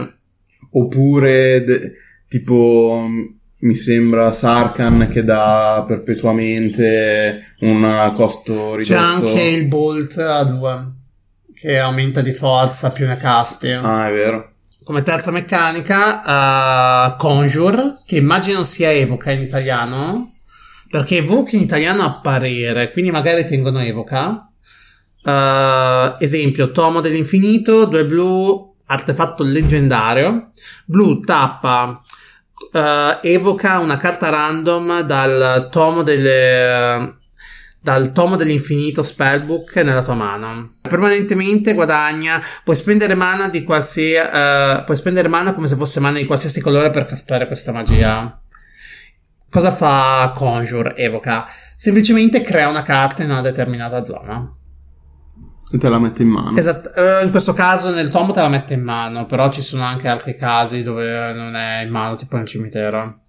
Oppure 0.73 1.65
de- 1.65 1.93
tipo 2.29 3.09
mi 3.63 3.75
sembra 3.75 4.33
Sarkan 4.33 5.09
che 5.11 5.23
dà 5.23 5.85
perpetuamente 5.87 7.55
un 7.61 8.13
costo 8.17 8.75
ridotto. 8.75 8.83
C'è 8.83 8.97
anche 8.97 9.43
il 9.43 9.67
Bolt 9.67 10.17
a 10.19 10.45
2 10.45 10.93
che 11.55 11.79
aumenta 11.79 12.23
di 12.23 12.33
forza 12.33 12.91
più 12.91 13.07
ne 13.07 13.17
casti. 13.17 13.71
Ah, 13.71 14.09
è 14.09 14.13
vero. 14.13 14.53
Come 14.83 15.03
terza 15.03 15.31
meccanica, 15.31 17.13
uh, 17.13 17.17
Conjure, 17.19 17.97
che 18.07 18.17
immagino 18.17 18.65
sia 18.65 18.91
Evoca 18.91 19.31
in 19.31 19.41
italiano, 19.41 20.30
perché 20.91 21.19
Evoca 21.19 21.55
in 21.55 21.63
italiano 21.63 22.03
apparire, 22.03 22.91
quindi 22.91 23.13
magari 23.13 23.47
tengono 23.47 23.81
Evoca. 23.81 24.49
Uh, 25.23 26.17
esempio, 26.19 26.73
Tomo 26.73 27.01
dell'infinito, 27.01 27.85
2 27.85 28.05
blu, 28.07 28.75
artefatto 28.87 29.45
leggendario. 29.45 30.51
Blu 30.85 31.21
tappa, 31.21 32.01
uh, 32.73 33.19
evoca 33.23 33.79
una 33.79 33.97
carta 33.97 34.29
random 34.31 35.03
dal 35.03 35.69
tomo 35.71 36.03
delle 36.03 37.19
dal 37.83 38.13
tomo 38.13 38.37
dell'infinito 38.37 39.03
spellbook 39.03 39.77
nella 39.77 40.03
tua 40.03 40.15
mano. 40.15 40.75
Permanentemente 40.83 41.73
guadagna, 41.73 42.43
puoi 42.63 42.77
spendere 42.77 43.15
mana 43.15 43.49
di 43.49 43.63
qualsiasi, 43.63 44.19
uh, 44.19 44.85
puoi 44.85 44.97
spendere 44.97 45.29
mana 45.29 45.55
come 45.55 45.67
se 45.67 45.77
fosse 45.77 46.01
mana 46.01 46.19
di 46.19 46.27
qualsiasi 46.27 46.61
colore 46.61 46.91
per 46.91 47.07
castare 47.07 47.47
questa 47.47 47.73
magia. 47.73 48.39
Cosa 49.51 49.73
fa 49.73 50.33
Conjure? 50.35 50.95
Evoca. 50.97 51.47
Semplicemente 51.75 52.41
crea 52.41 52.69
una 52.69 52.83
carta 52.83 53.23
in 53.23 53.31
una 53.31 53.41
determinata 53.41 54.05
zona. 54.05 54.49
E 55.73 55.79
te 55.79 55.89
la 55.89 55.99
mette 55.99 56.23
in 56.23 56.29
mano. 56.29 56.57
Esatto, 56.57 56.91
in 57.23 57.31
questo 57.31 57.53
caso 57.53 57.93
nel 57.93 58.11
tomo 58.11 58.33
te 58.33 58.41
la 58.41 58.49
mette 58.49 58.75
in 58.75 58.83
mano, 58.83 59.27
però 59.27 59.51
ci 59.51 59.63
sono 59.63 59.85
anche 59.85 60.09
altri 60.09 60.37
casi 60.37 60.83
dove 60.83 61.33
non 61.33 61.57
è 61.57 61.83
in 61.83 61.91
mano, 61.91 62.17
tipo 62.17 62.37
nel 62.37 62.47
cimitero. 62.47 63.21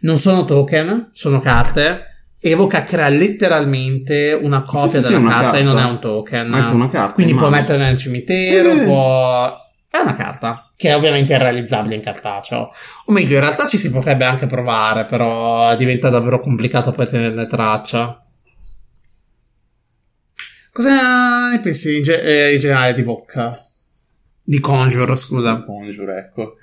Non 0.00 0.16
sono 0.16 0.44
token, 0.44 1.10
sono 1.12 1.40
carte 1.40 2.14
Evoca 2.48 2.84
crea 2.84 3.08
letteralmente 3.08 4.38
una 4.40 4.62
copia 4.62 5.00
sì, 5.00 5.06
sì, 5.06 5.12
della 5.14 5.28
carta, 5.30 5.42
carta, 5.42 5.58
e 5.58 5.62
non 5.62 5.78
è 5.78 5.84
un 5.84 5.98
token. 5.98 6.54
Anche 6.54 6.74
una 6.74 6.88
carta. 6.88 7.14
Quindi 7.14 7.34
può 7.34 7.48
metterla 7.48 7.84
nel 7.86 7.96
cimitero, 7.96 8.70
eh. 8.70 8.84
può... 8.84 9.56
È 9.90 9.98
una 9.98 10.14
carta, 10.14 10.65
che 10.76 10.92
ovviamente 10.92 11.34
è 11.34 11.38
realizzabile 11.38 11.94
in 11.94 12.02
cartaceo. 12.02 12.70
O 13.06 13.12
meglio, 13.12 13.34
in 13.34 13.40
realtà 13.40 13.66
ci 13.66 13.78
si 13.78 13.90
potrebbe 13.90 14.24
anche 14.24 14.46
provare, 14.46 15.06
però 15.06 15.74
diventa 15.74 16.10
davvero 16.10 16.38
complicato 16.38 16.92
poi 16.92 17.06
tenerne 17.06 17.46
traccia. 17.46 18.20
Cosa 20.70 21.48
ne 21.48 21.60
pensi 21.60 21.96
in, 21.96 22.02
ge- 22.02 22.20
eh, 22.20 22.52
in 22.52 22.60
generale 22.60 22.92
di 22.92 23.02
Bocca? 23.02 23.58
Di 24.44 24.60
Conjure, 24.60 25.16
scusa. 25.16 25.64
Conjure, 25.64 26.18
ecco. 26.18 26.56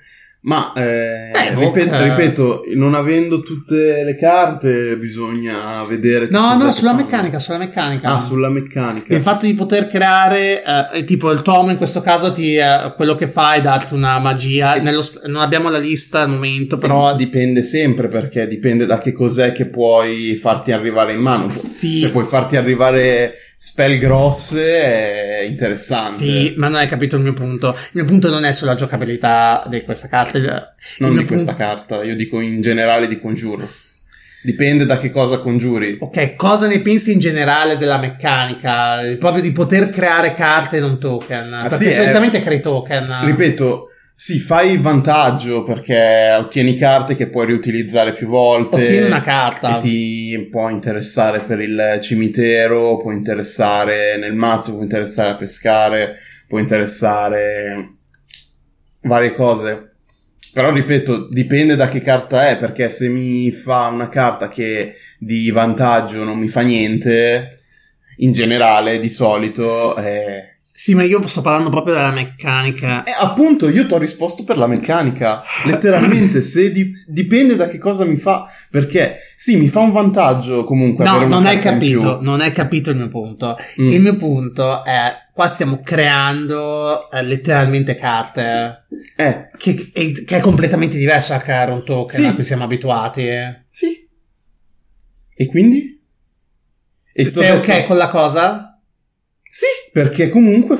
Ma 0.44 0.74
eh, 0.74 1.30
Beh, 1.32 1.54
ripeto, 1.54 2.02
ripeto, 2.02 2.62
non 2.74 2.92
avendo 2.92 3.40
tutte 3.40 4.04
le 4.04 4.14
carte 4.14 4.98
bisogna 4.98 5.82
vedere. 5.84 6.28
No, 6.30 6.54
no, 6.58 6.70
sulla 6.70 6.92
meccanica, 6.92 7.38
sulla 7.38 7.56
meccanica. 7.56 8.14
Ah, 8.14 8.20
sulla 8.20 8.50
meccanica. 8.50 9.14
Il 9.14 9.22
fatto 9.22 9.46
di 9.46 9.54
poter 9.54 9.86
creare, 9.86 10.62
eh, 10.92 11.04
tipo 11.04 11.30
il 11.30 11.40
tomo 11.40 11.70
in 11.70 11.78
questo 11.78 12.02
caso, 12.02 12.34
ti, 12.34 12.56
eh, 12.56 12.92
quello 12.94 13.14
che 13.14 13.26
fa 13.26 13.54
è 13.54 13.62
darti 13.62 13.94
una 13.94 14.18
magia. 14.18 14.76
Nello, 14.76 15.02
non 15.28 15.40
abbiamo 15.40 15.70
la 15.70 15.78
lista 15.78 16.20
al 16.20 16.28
momento, 16.28 16.76
però. 16.76 17.16
Dipende 17.16 17.62
sempre 17.62 18.08
perché 18.08 18.46
dipende 18.46 18.84
da 18.84 18.98
che 18.98 19.12
cos'è 19.12 19.52
che 19.52 19.68
puoi 19.68 20.36
farti 20.36 20.72
arrivare 20.72 21.14
in 21.14 21.20
mano. 21.20 21.48
Sì. 21.48 22.00
Se 22.00 22.10
puoi 22.10 22.26
farti 22.26 22.56
arrivare 22.56 23.43
spell 23.56 23.98
grosse 23.98 24.82
è 24.82 25.40
interessante. 25.42 26.24
Sì, 26.24 26.54
ma 26.56 26.68
non 26.68 26.78
hai 26.78 26.86
capito 26.86 27.16
il 27.16 27.22
mio 27.22 27.32
punto. 27.32 27.68
Il 27.68 27.90
mio 27.92 28.04
punto 28.04 28.30
non 28.30 28.44
è 28.44 28.52
sulla 28.52 28.74
giocabilità 28.74 29.64
di 29.68 29.82
questa 29.82 30.08
carta. 30.08 30.38
Non 30.98 31.16
di 31.16 31.24
questa 31.24 31.54
carta, 31.54 32.02
io 32.02 32.14
dico 32.14 32.40
in 32.40 32.60
generale 32.60 33.08
di 33.08 33.20
Conjure. 33.20 33.66
Dipende 34.44 34.84
da 34.84 34.98
che 34.98 35.10
cosa 35.10 35.38
congiuri. 35.38 35.96
Ok, 36.00 36.36
cosa 36.36 36.66
ne 36.66 36.80
pensi 36.80 37.12
in 37.12 37.18
generale 37.18 37.78
della 37.78 37.96
meccanica? 37.96 39.00
Proprio 39.18 39.40
di 39.40 39.52
poter 39.52 39.88
creare 39.88 40.34
carte 40.34 40.80
non 40.80 41.00
token. 41.00 41.54
Ah, 41.54 41.66
perché 41.66 41.90
sì, 41.90 41.92
solitamente 41.92 42.36
è... 42.36 42.42
crei 42.42 42.60
token. 42.60 43.24
Ripeto, 43.24 43.88
sì, 44.24 44.38
fai 44.38 44.78
vantaggio 44.78 45.64
perché 45.64 46.34
ottieni 46.38 46.78
carte 46.78 47.14
che 47.14 47.28
puoi 47.28 47.44
riutilizzare 47.44 48.14
più 48.14 48.26
volte. 48.26 48.80
Ottieni 48.80 49.04
una 49.08 49.20
carta. 49.20 49.76
Ti 49.76 50.48
può 50.50 50.70
interessare 50.70 51.40
per 51.40 51.60
il 51.60 51.98
cimitero, 52.00 52.96
può 52.96 53.12
interessare 53.12 54.16
nel 54.16 54.32
mazzo, 54.32 54.72
può 54.72 54.82
interessare 54.82 55.32
a 55.32 55.34
pescare, 55.34 56.16
può 56.48 56.58
interessare 56.58 57.96
varie 59.02 59.34
cose. 59.34 59.90
Però 60.54 60.72
ripeto, 60.72 61.28
dipende 61.28 61.76
da 61.76 61.88
che 61.88 62.00
carta 62.00 62.48
è, 62.48 62.56
perché 62.56 62.88
se 62.88 63.10
mi 63.10 63.50
fa 63.50 63.88
una 63.88 64.08
carta 64.08 64.48
che 64.48 64.94
di 65.18 65.50
vantaggio 65.50 66.24
non 66.24 66.38
mi 66.38 66.48
fa 66.48 66.62
niente, 66.62 67.58
in 68.16 68.32
generale, 68.32 69.00
di 69.00 69.10
solito, 69.10 69.94
eh, 69.98 70.53
sì, 70.76 70.96
ma 70.96 71.04
io 71.04 71.24
sto 71.28 71.40
parlando 71.40 71.70
proprio 71.70 71.94
della 71.94 72.10
meccanica. 72.10 73.04
Eh, 73.04 73.12
appunto, 73.20 73.68
io 73.68 73.86
ti 73.86 73.94
ho 73.94 73.96
risposto 73.98 74.42
per 74.42 74.58
la 74.58 74.66
meccanica. 74.66 75.40
Letteralmente, 75.66 76.42
se 76.42 76.72
di- 76.72 76.92
dipende 77.06 77.54
da 77.54 77.68
che 77.68 77.78
cosa 77.78 78.04
mi 78.04 78.16
fa. 78.16 78.50
Perché, 78.72 79.18
sì, 79.36 79.56
mi 79.56 79.68
fa 79.68 79.78
un 79.78 79.92
vantaggio 79.92 80.64
comunque. 80.64 81.04
No, 81.04 81.24
non 81.28 81.46
hai 81.46 81.60
capito, 81.60 82.18
non 82.20 82.40
hai 82.40 82.50
capito 82.50 82.90
il 82.90 82.96
mio 82.96 83.08
punto. 83.08 83.56
Mm. 83.80 83.88
Il 83.88 84.00
mio 84.00 84.16
punto 84.16 84.82
è, 84.82 85.12
qua 85.32 85.46
stiamo 85.46 85.80
creando 85.80 87.08
eh, 87.08 87.22
letteralmente 87.22 87.94
carte. 87.94 88.86
Eh. 89.16 89.50
Che, 89.56 89.92
che, 89.92 90.36
è 90.36 90.40
completamente 90.40 90.98
diverso 90.98 91.34
da 91.34 91.38
creare 91.38 91.70
un 91.70 91.84
token 91.84 92.20
sì. 92.20 92.26
a 92.26 92.34
cui 92.34 92.42
siamo 92.42 92.64
abituati. 92.64 93.28
Sì. 93.70 94.08
E 95.36 95.46
quindi? 95.46 96.02
E 97.12 97.28
Sei 97.28 97.46
detto... 97.46 97.72
ok 97.72 97.86
con 97.86 97.96
la 97.96 98.08
cosa? 98.08 98.82
Sì, 99.44 99.66
perché 99.94 100.28
comunque 100.28 100.76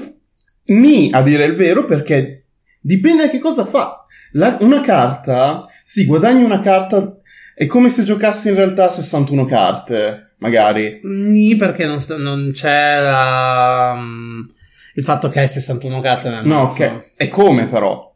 mi, 0.65 1.09
a 1.13 1.23
dire 1.23 1.45
il 1.45 1.55
vero, 1.55 1.85
perché 1.85 2.47
dipende 2.81 3.27
da 3.27 3.31
che 3.31 3.39
cosa 3.39 3.65
fa. 3.65 4.05
La, 4.33 4.57
una 4.59 4.81
carta, 4.81 5.69
sì, 5.85 6.05
guadagni 6.05 6.43
una 6.43 6.59
carta, 6.59 7.17
è 7.55 7.65
come 7.67 7.91
se 7.91 8.03
giocassi 8.03 8.49
in 8.49 8.57
realtà 8.57 8.91
61 8.91 9.45
carte, 9.45 10.33
magari. 10.39 10.99
Sì, 11.01 11.55
perché 11.57 11.87
non, 11.87 11.99
non 12.17 12.51
c'è 12.53 13.01
la, 13.01 13.95
um, 13.97 14.43
il 14.95 15.05
fatto 15.05 15.29
che 15.29 15.39
hai 15.39 15.49
61 15.49 16.01
carte 16.01 16.31
nel 16.31 16.45
No, 16.45 16.63
ok. 16.63 17.15
È 17.17 17.29
come 17.29 17.69
però. 17.69 18.13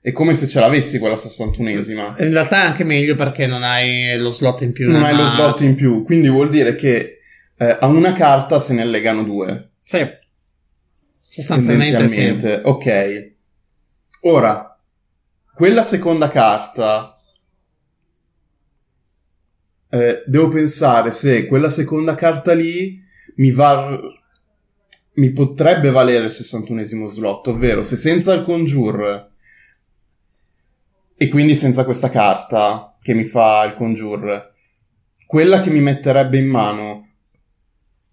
È 0.00 0.10
come 0.10 0.34
se 0.34 0.48
ce 0.48 0.58
l'avessi 0.58 0.98
quella 0.98 1.14
61esima. 1.14 2.20
In 2.20 2.32
realtà 2.32 2.62
è 2.62 2.64
anche 2.64 2.82
meglio 2.82 3.14
perché 3.14 3.46
non 3.46 3.62
hai 3.62 4.18
lo 4.18 4.30
slot 4.30 4.62
in 4.62 4.72
più. 4.72 4.90
Non 4.90 5.04
hai 5.04 5.14
lo 5.14 5.28
slot 5.28 5.60
in 5.60 5.76
più, 5.76 6.02
quindi 6.02 6.28
vuol 6.28 6.48
dire 6.48 6.74
che 6.74 7.20
eh, 7.56 7.76
a 7.78 7.86
una 7.86 8.14
carta 8.14 8.58
se 8.58 8.74
ne 8.74 8.82
allegano 8.82 9.22
due. 9.22 9.68
Sì. 9.80 10.22
Sostanzialmente 11.26 12.08
sì. 12.08 12.60
Ok. 12.62 13.32
Ora, 14.20 14.78
quella 15.54 15.82
seconda 15.82 16.28
carta 16.28 17.18
eh, 19.90 20.22
devo 20.26 20.48
pensare 20.48 21.10
se 21.10 21.46
quella 21.46 21.70
seconda 21.70 22.14
carta 22.14 22.54
lì 22.54 23.02
mi 23.36 23.50
va 23.50 23.98
mi 25.16 25.30
potrebbe 25.30 25.90
valere 25.90 26.24
il 26.24 26.32
61esimo 26.32 27.06
slot, 27.06 27.46
ovvero 27.48 27.84
se 27.84 27.96
senza 27.96 28.34
il 28.34 28.42
conjure 28.42 29.30
e 31.16 31.28
quindi 31.28 31.54
senza 31.54 31.84
questa 31.84 32.10
carta 32.10 32.96
che 33.00 33.14
mi 33.14 33.24
fa 33.24 33.64
il 33.64 33.74
conjure, 33.74 34.54
quella 35.26 35.60
che 35.60 35.70
mi 35.70 35.80
metterebbe 35.80 36.38
in 36.38 36.48
mano 36.48 37.08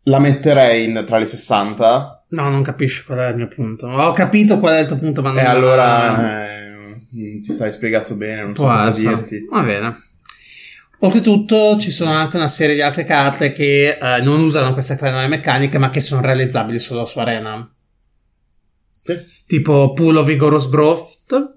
la 0.04 0.20
metterei 0.20 0.86
in, 0.86 1.04
tra 1.06 1.18
le 1.18 1.26
60. 1.26 2.21
No, 2.32 2.50
non 2.50 2.64
capisci 2.64 3.04
qual 3.04 3.20
è 3.20 3.30
il 3.30 3.36
mio 3.36 3.48
punto. 3.48 3.88
Ho 3.88 4.12
capito 4.14 4.60
qual 4.60 4.76
è 4.76 4.80
il 4.80 4.88
tuo 4.88 4.98
punto, 4.98 5.22
ma 5.22 5.30
non... 5.30 5.40
E 5.40 5.46
allora 5.46 6.48
eh, 6.48 7.08
ti 7.10 7.52
sei 7.52 7.72
spiegato 7.72 8.16
bene, 8.16 8.42
non 8.42 8.56
so 8.56 8.64
cosa 8.64 8.90
dirti. 8.90 9.46
Va 9.50 9.62
bene. 9.64 9.96
Oltretutto 11.00 11.78
ci 11.78 11.92
sono 11.92 12.12
anche 12.12 12.38
una 12.38 12.48
serie 12.48 12.76
di 12.76 12.82
altre 12.82 13.04
carte 13.04 13.52
che 13.52 13.98
eh, 14.00 14.22
non 14.22 14.40
usano 14.40 14.72
queste 14.72 14.96
clanone 14.96 15.28
meccaniche 15.28 15.80
ma 15.80 15.90
che 15.90 16.00
sono 16.00 16.22
realizzabili 16.22 16.78
solo 16.78 17.06
su 17.06 17.20
Arena. 17.20 17.70
Sì. 19.04 19.20
tipo 19.48 19.94
Pool 19.94 20.18
of 20.18 20.28
Vigorous 20.28 20.70
Growth, 20.70 21.56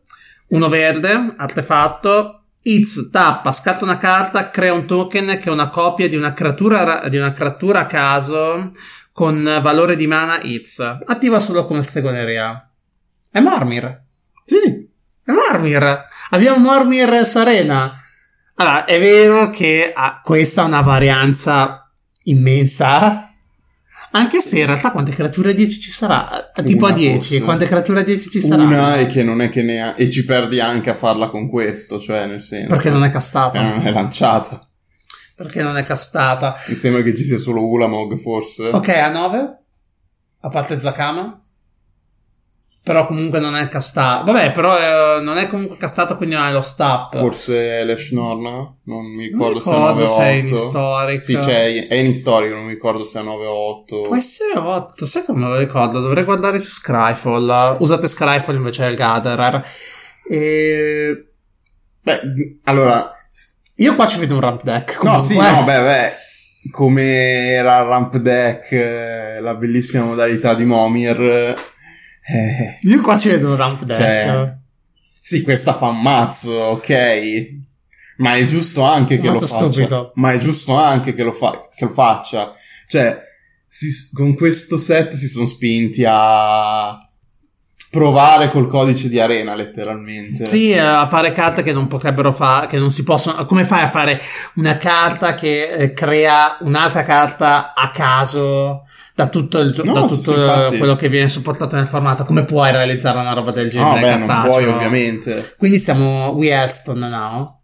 uno 0.49 0.69
verde, 0.69 1.35
artefatto, 1.37 2.45
It's 2.67 3.11
tappa, 3.11 3.53
scatta 3.53 3.85
una 3.85 3.99
carta, 3.99 4.49
crea 4.49 4.73
un 4.73 4.87
token 4.87 5.37
che 5.37 5.51
è 5.51 5.53
una 5.53 5.69
copia 5.69 6.09
di 6.09 6.17
una 6.17 6.33
creatura, 6.33 7.07
di 7.11 7.19
una 7.19 7.31
creatura 7.31 7.81
a 7.81 7.87
caso 7.87 8.73
con 9.15 9.45
valore 9.63 9.95
di 9.95 10.09
mana 10.09 10.41
It's. 10.43 10.81
Attiva 10.81 11.39
solo 11.39 11.65
come 11.67 11.83
stregoneria. 11.83 12.69
È 13.31 13.39
Mormir. 13.39 14.03
Sì. 14.45 14.57
È 15.25 15.31
Mormir. 15.31 16.05
Abbiamo 16.31 16.59
Mormir 16.59 17.25
Sarena. 17.25 17.97
Allora, 18.57 18.85
è 18.87 18.99
vero 18.99 19.51
che 19.51 19.93
ha 19.95 20.21
questa 20.21 20.63
è 20.63 20.67
una 20.67 20.81
varianza 20.81 21.89
immensa. 22.25 23.29
Anche 24.17 24.41
se 24.41 24.59
in 24.61 24.67
realtà 24.67 24.91
quante 24.91 25.13
creature 25.13 25.51
a 25.51 25.55
10 25.55 25.81
ci 25.81 25.91
sarà? 25.91 26.51
Tipo 26.65 26.87
Una 26.87 26.95
a 26.95 26.97
10, 26.97 27.17
forse. 27.29 27.41
quante 27.43 27.67
creature 27.67 28.01
a 28.01 28.03
10 28.03 28.31
ci 28.31 28.41
saranno? 28.41 28.67
Una 28.67 28.97
e 28.97 29.07
che 29.07 29.23
non 29.23 29.41
è 29.41 29.49
che 29.49 29.63
ne 29.63 29.81
ha, 29.83 29.95
e 29.97 30.11
ci 30.11 30.25
perdi 30.25 30.59
anche 30.61 30.91
a 30.91 30.95
farla 30.95 31.29
con 31.31 31.49
questo, 31.49 32.01
cioè 32.01 32.27
nel 32.27 32.43
senso. 32.43 32.69
Perché 32.69 32.91
non 32.91 33.05
è 33.05 33.09
Eh, 33.09 33.11
castata. 33.11 33.61
non 33.61 33.87
è 33.87 33.91
lanciata. 33.93 34.69
Perché 35.37 35.63
non 35.63 35.77
è 35.77 35.85
castata. 35.85 36.55
Mi 36.69 36.75
sembra 36.75 37.03
che 37.03 37.15
ci 37.15 37.25
sia 37.25 37.39
solo 37.39 37.67
Ulamog, 37.67 38.17
forse. 38.17 38.69
Ok, 38.69 38.89
a 38.89 39.09
9. 39.11 39.59
A 40.41 40.49
parte 40.49 40.79
Zakama. 40.79 41.41
Però 42.85 43.07
comunque 43.07 43.41
non 43.41 43.57
è 43.57 43.67
castata. 43.67 44.23
Vabbè, 44.25 44.53
però 44.53 44.77
eh, 44.77 45.23
non 45.23 45.39
è 45.39 45.47
comunque 45.47 45.79
castata, 45.79 46.17
quindi 46.17 46.35
non 46.35 46.45
hai 46.45 46.53
lo 46.53 46.61
stop. 46.61 47.17
Forse 47.17 47.83
Leshnorn? 47.83 48.43
Non 48.85 49.07
mi 49.07 49.31
Non 49.31 49.55
ricordo, 49.55 49.59
ricordo 49.59 50.07
se 50.07 50.23
è 50.23 50.29
in 50.33 50.47
se 50.47 50.55
è 50.55 50.57
9 50.57 50.61
8. 50.61 50.67
historic. 50.67 51.23
Sì, 51.23 51.37
c'è, 51.39 51.89
è 51.89 51.95
in 51.95 52.13
storico, 52.15 52.55
non 52.57 52.65
mi 52.67 52.75
ricordo 52.75 53.03
se 53.03 53.21
è 53.21 53.23
9 53.23 53.47
o 53.47 53.53
8. 53.81 54.03
Può 54.03 54.17
essere 54.17 54.59
8, 54.59 55.07
sai 55.07 55.25
come 55.25 55.45
me 55.45 55.49
lo 55.49 55.57
ricordo? 55.57 56.01
Dovrei 56.01 56.25
guardare 56.25 56.59
su 56.59 56.73
Scryfall. 56.73 57.77
Usate 57.81 58.07
Scryfall 58.07 58.57
invece 58.57 58.85
del 58.85 58.97
Gatherer. 58.97 59.67
E... 60.29 61.29
Beh, 62.03 62.21
allora, 62.65 63.11
Io 63.77 63.95
qua 63.95 64.07
ci 64.07 64.19
vedo 64.19 64.35
un 64.35 64.41
ramp 64.41 64.63
deck. 64.63 65.03
no, 65.03 65.17
Comunque. 65.17 65.27
sì, 65.27 65.37
no, 65.37 65.65
beh, 65.65 65.79
beh, 65.81 66.13
come 66.71 67.03
era 67.51 67.81
il 67.81 67.87
ramp 67.87 68.17
deck, 68.17 68.71
eh, 68.73 69.41
la 69.41 69.55
bellissima 69.55 70.05
modalità 70.05 70.55
di 70.55 70.65
Momir, 70.65 71.21
eh, 72.27 72.77
Io 72.83 73.01
qua 73.01 73.19
ci 73.19 73.29
vedo 73.31 73.49
un 73.51 73.57
ramp 73.57 73.83
deck. 73.83 73.99
Cioè, 73.99 74.55
sì, 75.21 75.43
questa 75.43 75.75
fa 75.75 75.87
un 75.89 76.01
mazzo, 76.01 76.53
ok, 76.53 77.49
ma 78.19 78.37
è 78.37 78.45
giusto 78.45 78.83
anche 78.83 79.19
che 79.19 79.27
lo 79.27 79.39
faccia. 79.39 79.69
stupido. 79.71 80.13
Ma 80.15 80.33
è 80.33 80.39
giusto 80.39 80.77
anche 80.77 81.15
che 81.15 81.23
lo, 81.23 81.33
fa- 81.33 81.69
che 81.75 81.85
lo 81.87 81.91
faccia. 81.91 82.55
Cioè, 82.87 83.21
si- 83.67 84.11
con 84.13 84.35
questo 84.37 84.79
set 84.79 85.13
si 85.15 85.27
sono 85.27 85.47
spinti 85.47 86.05
a 86.07 86.97
provare 87.95 88.51
col 88.51 88.69
codice 88.69 89.09
di 89.09 89.19
arena, 89.21 89.55
letteralmente. 89.55 90.45
Sì, 90.47 90.73
eh, 90.73 90.79
a 90.81 91.07
fare 91.07 91.33
carte 91.33 91.63
che 91.63 91.73
non 91.73 91.87
potrebbero 91.87 92.33
fare, 92.33 92.67
che 92.67 92.79
non 92.79 92.91
si 92.91 93.03
possono. 93.05 93.45
Come 93.47 93.65
fai 93.65 93.83
a 93.83 93.89
fare 93.89 94.21
una 94.57 94.77
carta 94.77 95.35
che 95.35 95.69
eh, 95.69 95.93
crea 95.93 96.57
un'altra 96.61 97.03
carta 97.03 97.73
a 97.75 97.91
caso 97.91 98.83
da 99.15 99.29
tutto, 99.29 99.61
il, 99.61 99.73
No, 99.85 99.93
da 99.93 100.07
tutto 100.07 100.35
infatti. 100.35 100.79
quello 100.79 100.97
che 100.97 101.09
viene 101.09 101.29
supportato 101.29 101.77
nel 101.77 101.87
formato? 101.87 102.25
Come 102.25 102.43
puoi 102.43 102.73
realizzare 102.73 103.19
una 103.19 103.33
roba 103.33 103.53
del 103.53 103.67
No, 103.67 103.71
genere? 103.71 104.01
beh, 104.19 104.25
non 104.25 104.43
puoi 104.43 104.65
ovviamente. 104.67 105.55
Quindi 105.57 105.79
siamo 105.79 106.31
We 106.31 106.49
Hearthstone 106.49 107.09
now. 107.09 107.61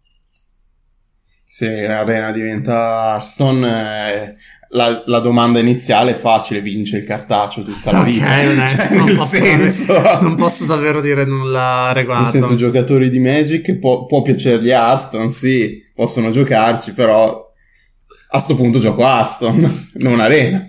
Se 1.53 1.87
l'arena 1.87 2.31
diventa 2.31 3.15
Hearthstone, 3.15 4.13
eh, 4.13 4.35
la, 4.73 5.03
la 5.07 5.19
domanda 5.19 5.59
iniziale 5.59 6.13
è 6.13 6.15
facile, 6.15 6.61
vince 6.61 6.99
il 6.99 7.05
cartaceo 7.05 7.65
tutta 7.65 7.93
la 7.93 8.01
Ok, 8.01 8.07
vita. 8.07 8.67
Cioè, 8.67 8.97
non, 8.97 9.15
posso, 9.15 9.37
senso... 9.37 10.21
non 10.21 10.35
posso 10.37 10.67
davvero 10.67 11.01
dire 11.01 11.25
nulla 11.25 11.89
a 11.89 11.93
riguardo. 11.93 12.25
Nel 12.25 12.33
senso, 12.33 12.57
giocatori 12.57 13.11
di 13.11 13.19
Magic 13.19 13.79
può, 13.79 14.07
può 14.07 14.23
piacergli 14.23 14.71
Hearthstone, 14.71 15.33
sì, 15.33 15.83
possono 15.95 16.31
giocarci, 16.31 16.93
però 16.93 17.53
a 18.33 18.39
sto 18.39 18.55
punto 18.55 18.79
gioco 18.79 19.03
Hearthstone, 19.03 19.89
non 19.95 20.21
Arena. 20.21 20.65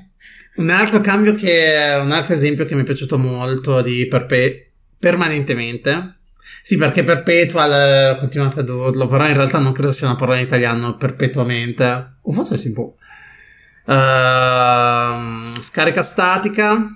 Un 0.55 0.70
altro 0.70 1.00
cambio 1.00 1.33
che, 1.33 1.98
un 2.01 2.11
altro 2.11 2.33
esempio 2.33 2.66
che 2.66 2.75
mi 2.75 2.81
è 2.81 2.85
piaciuto 2.85 3.18
molto 3.18 3.81
di 3.81 4.07
perpe- 4.07 4.72
permanentemente. 4.98 6.16
Sì, 6.64 6.75
perché 6.77 7.03
perpetual 7.03 7.72
eh, 7.72 8.20
continua 8.20 8.48
a 8.48 8.51
tradurlo, 8.51 9.07
però 9.07 9.27
in 9.27 9.33
realtà 9.33 9.59
non 9.59 9.72
credo 9.72 9.92
sia 9.92 10.07
una 10.07 10.16
parola 10.18 10.37
in 10.37 10.46
italiano 10.46 10.96
perpetuamente. 10.96 12.18
O 12.24 12.31
forse 12.31 12.57
si 12.57 12.74
può. 12.74 12.94
Ehm, 13.85 15.53
scarica 15.61 16.03
statica. 16.03 16.96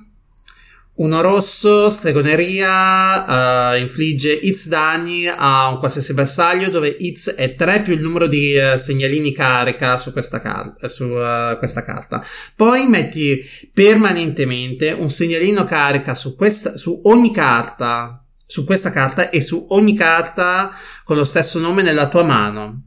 Uno 0.97 1.19
rosso, 1.19 1.89
stregoneria, 1.89 3.73
eh, 3.73 3.79
infligge 3.79 4.31
hits 4.31 4.69
danni 4.69 5.27
a 5.27 5.67
un 5.67 5.77
qualsiasi 5.77 6.13
bersaglio 6.13 6.69
dove 6.69 6.87
hits 6.87 7.33
è 7.33 7.53
3 7.53 7.81
più 7.81 7.91
il 7.91 7.99
numero 7.99 8.27
di 8.27 8.53
eh, 8.53 8.77
segnalini 8.77 9.33
carica 9.33 9.97
su 9.97 10.13
questa, 10.13 10.39
car- 10.39 10.73
su, 10.85 11.03
eh, 11.03 11.57
questa 11.57 11.83
carta. 11.83 12.23
Poi 12.55 12.87
metti 12.87 13.41
permanentemente 13.73 14.91
un 14.91 15.09
segnalino 15.09 15.65
carica 15.65 16.15
su, 16.15 16.33
questa, 16.33 16.77
su 16.77 17.01
ogni 17.03 17.33
carta, 17.33 18.23
su 18.45 18.63
questa 18.63 18.91
carta 18.91 19.29
e 19.29 19.41
su 19.41 19.65
ogni 19.71 19.97
carta 19.97 20.71
con 21.03 21.17
lo 21.17 21.25
stesso 21.25 21.59
nome 21.59 21.81
nella 21.81 22.07
tua 22.07 22.23
mano. 22.23 22.83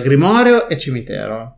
Grimorio 0.00 0.66
e 0.66 0.78
cimitero. 0.78 1.57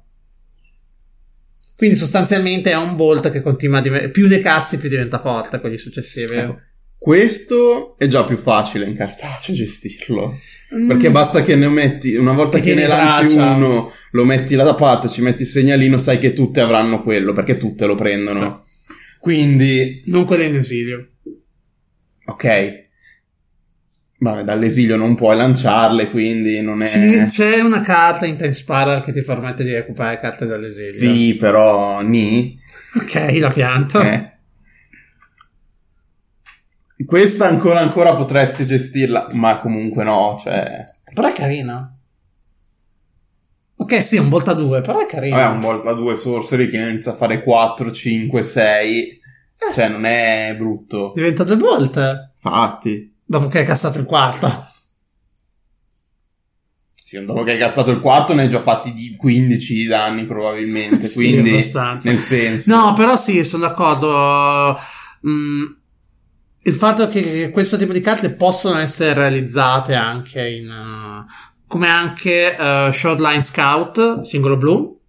Quindi 1.80 1.96
sostanzialmente 1.96 2.70
è 2.70 2.76
un 2.76 2.94
bolt 2.94 3.30
che 3.30 3.40
continua 3.40 3.78
a 3.78 3.80
diventare 3.80 4.10
più 4.10 4.26
ne 4.28 4.40
casti 4.40 4.76
più 4.76 4.90
diventa 4.90 5.18
forte 5.18 5.60
quelli 5.60 5.78
successivi. 5.78 6.34
Ecco, 6.34 6.58
Questo 6.98 7.96
è 7.96 8.06
già 8.06 8.26
più 8.26 8.36
facile 8.36 8.84
in 8.84 8.94
cartaceo 8.94 9.54
gestirlo. 9.54 10.38
Mm. 10.74 10.88
Perché 10.88 11.10
basta 11.10 11.42
che 11.42 11.56
ne 11.56 11.68
metti, 11.68 12.16
una 12.16 12.34
volta 12.34 12.58
Che 12.58 12.64
che, 12.64 12.74
ne 12.74 12.86
lanci 12.86 13.34
traccia. 13.34 13.52
uno, 13.54 13.90
lo 14.10 14.24
metti 14.26 14.56
là 14.56 14.64
da 14.64 14.74
parte, 14.74 15.08
ci 15.08 15.22
metti 15.22 15.40
il 15.40 15.48
segnalino, 15.48 15.96
sai 15.96 16.18
che 16.18 16.34
tutte 16.34 16.60
avranno 16.60 17.02
quello, 17.02 17.32
perché 17.32 17.56
tutte 17.56 17.86
lo 17.86 17.94
prendono. 17.94 18.66
Quindi, 19.18 20.02
Non 20.04 20.26
quello 20.26 20.42
in 20.42 20.56
esilio. 20.56 21.08
ok. 22.26 22.88
Vabbè, 24.22 24.42
dall'esilio 24.44 24.96
non 24.96 25.14
puoi 25.14 25.34
lanciarle, 25.34 26.10
quindi 26.10 26.60
non 26.60 26.82
è... 26.82 26.86
Sì, 26.86 27.24
c'è 27.26 27.60
una 27.60 27.80
carta 27.80 28.26
in 28.26 28.36
Time 28.36 28.52
Spiral 28.52 29.02
che 29.02 29.12
ti 29.12 29.22
permette 29.22 29.64
di 29.64 29.72
recuperare 29.72 30.18
carte 30.18 30.44
dall'esilio. 30.44 31.14
Sì, 31.14 31.36
però 31.36 32.02
ni. 32.02 32.58
Ok, 32.96 33.38
la 33.38 33.50
pianto. 33.50 33.98
Eh. 34.00 34.32
Questa 37.06 37.46
ancora 37.46 37.80
ancora 37.80 38.14
potresti 38.14 38.66
gestirla, 38.66 39.28
ma 39.32 39.58
comunque 39.58 40.04
no, 40.04 40.38
cioè... 40.38 40.84
Però 41.14 41.26
è 41.26 41.32
carina. 41.32 41.90
Ok, 43.76 44.02
sì, 44.02 44.18
un 44.18 44.28
volta 44.28 44.52
2, 44.52 44.82
però 44.82 45.00
è 45.00 45.06
carina. 45.06 45.36
Vabbè, 45.36 45.54
un 45.54 45.60
volta 45.60 45.94
due 45.94 46.14
sorcery 46.14 46.68
che 46.68 46.76
inizia 46.76 47.12
a 47.12 47.16
fare 47.16 47.42
4, 47.42 47.90
5, 47.90 48.42
6. 48.42 49.20
Cioè, 49.72 49.88
non 49.88 50.04
è 50.04 50.54
brutto. 50.58 51.12
Diventa 51.14 51.44
due 51.44 51.56
volte. 51.56 52.32
Infatti. 52.34 53.09
Dopo 53.30 53.46
che 53.46 53.60
hai 53.60 53.64
cassato 53.64 54.00
il 54.00 54.06
quarto. 54.06 54.66
Sì, 56.92 57.24
dopo 57.24 57.44
che 57.44 57.52
hai 57.52 57.58
gastato 57.58 57.92
il 57.92 58.00
quarto 58.00 58.34
ne 58.34 58.42
hai 58.42 58.48
già 58.48 58.60
fatti 58.60 58.92
di 58.92 59.14
15 59.16 59.72
di 59.72 59.86
danni 59.86 60.26
probabilmente. 60.26 61.06
Sì, 61.06 61.28
quindi, 61.28 61.50
abbastanza. 61.50 62.10
nel 62.10 62.18
senso. 62.18 62.74
No, 62.74 62.92
però 62.92 63.16
sì, 63.16 63.44
sono 63.44 63.68
d'accordo. 63.68 64.76
Mm, 65.28 65.62
il 66.62 66.74
fatto 66.74 67.06
che 67.06 67.50
questo 67.50 67.76
tipo 67.76 67.92
di 67.92 68.00
carte 68.00 68.34
possono 68.34 68.80
essere 68.80 69.14
realizzate 69.14 69.94
anche 69.94 70.48
in. 70.48 70.68
uh, 70.68 71.30
come 71.68 71.86
anche 71.86 72.56
uh, 72.58 72.90
Shortline 72.90 73.42
Scout, 73.42 74.22
singolo 74.22 74.56
blu. 74.56 75.00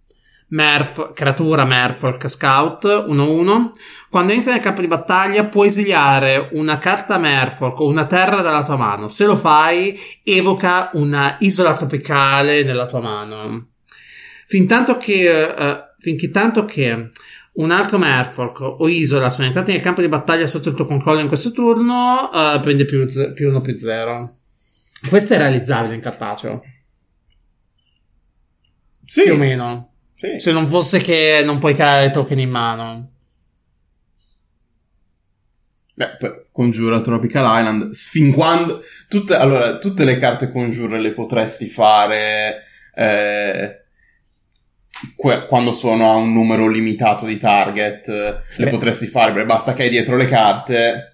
Merf, 0.50 1.12
creatura 1.12 1.64
Merfolk 1.64 2.28
Scout 2.28 2.84
1-1. 2.84 3.70
Quando 4.12 4.34
entri 4.34 4.52
nel 4.52 4.60
campo 4.60 4.82
di 4.82 4.88
battaglia 4.88 5.46
puoi 5.46 5.68
esiliare 5.68 6.50
una 6.52 6.76
carta 6.76 7.16
Merfolk 7.16 7.80
o 7.80 7.86
una 7.88 8.04
terra 8.04 8.42
dalla 8.42 8.62
tua 8.62 8.76
mano. 8.76 9.08
Se 9.08 9.24
lo 9.24 9.36
fai, 9.36 9.98
evoca 10.22 10.90
una 10.92 11.36
isola 11.38 11.72
tropicale 11.72 12.62
nella 12.62 12.84
tua 12.84 13.00
mano. 13.00 13.68
Fin 14.44 14.66
tanto 14.66 14.98
che, 14.98 15.46
eh, 15.46 15.84
finché 15.98 16.30
tanto 16.30 16.66
che 16.66 17.08
un 17.54 17.70
altro 17.70 17.96
Merfolk 17.96 18.60
o 18.60 18.86
isola 18.86 19.30
sono 19.30 19.46
entrati 19.46 19.72
nel 19.72 19.80
campo 19.80 20.02
di 20.02 20.08
battaglia 20.08 20.46
sotto 20.46 20.68
il 20.68 20.74
tuo 20.74 20.84
controllo 20.84 21.20
in 21.20 21.28
questo 21.28 21.50
turno, 21.52 22.30
eh, 22.34 22.60
prende 22.60 22.84
più, 22.84 23.08
ze- 23.08 23.32
più 23.32 23.48
1 23.48 23.62
più 23.62 23.74
0. 23.78 24.36
Questo 25.08 25.32
è 25.32 25.38
realizzabile 25.38 25.94
in 25.94 26.02
cartaceo, 26.02 26.62
Sì, 29.06 29.22
più 29.22 29.32
o 29.32 29.36
meno. 29.36 29.94
sì. 30.12 30.38
Se 30.38 30.52
non 30.52 30.66
fosse 30.66 30.98
che 30.98 31.40
non 31.46 31.58
puoi 31.58 31.72
creare 31.74 32.10
token 32.10 32.38
in 32.38 32.50
mano. 32.50 33.06
Beh, 35.94 36.46
Congiura 36.52 37.00
Tropical 37.00 37.58
Island. 37.60 37.92
Fin 37.94 38.32
quando. 38.32 38.82
Tutte, 39.08 39.34
allora, 39.34 39.76
tutte 39.78 40.04
le 40.04 40.18
carte 40.18 40.50
Congiure 40.50 41.00
le 41.00 41.12
potresti 41.12 41.66
fare. 41.68 42.64
eh, 42.94 43.76
que- 45.16 45.46
quando 45.46 45.72
sono 45.72 46.10
a 46.12 46.16
un 46.16 46.32
numero 46.32 46.68
limitato 46.68 47.24
di 47.26 47.36
target. 47.38 48.08
eh, 48.08 48.40
Sì. 48.48 48.64
Le 48.64 48.70
potresti 48.70 49.06
fare, 49.06 49.32
perché 49.32 49.46
basta 49.46 49.72
che 49.74 49.82
hai 49.84 49.90
dietro 49.90 50.16
le 50.16 50.26
carte. 50.28 51.06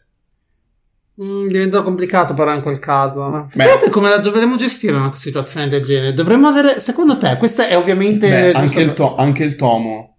Mm, 1.22 1.48
diventa 1.48 1.82
complicato 1.82 2.34
però 2.34 2.52
in 2.54 2.62
quel 2.62 2.78
caso. 2.78 3.48
Guardate 3.52 3.90
come 3.90 4.08
la 4.08 4.18
dovremmo 4.18 4.56
gestire 4.56 4.94
una 4.96 5.14
situazione 5.16 5.68
del 5.68 5.82
genere. 5.82 6.12
Dovremmo 6.12 6.46
avere, 6.48 6.78
secondo 6.78 7.16
te, 7.18 7.36
questa 7.36 7.66
è 7.66 7.76
ovviamente... 7.76 8.28
Beh, 8.28 8.52
anche, 8.52 8.80
il 8.80 8.94
to- 8.94 9.16
anche 9.16 9.42
il 9.44 9.56
tomo. 9.56 10.17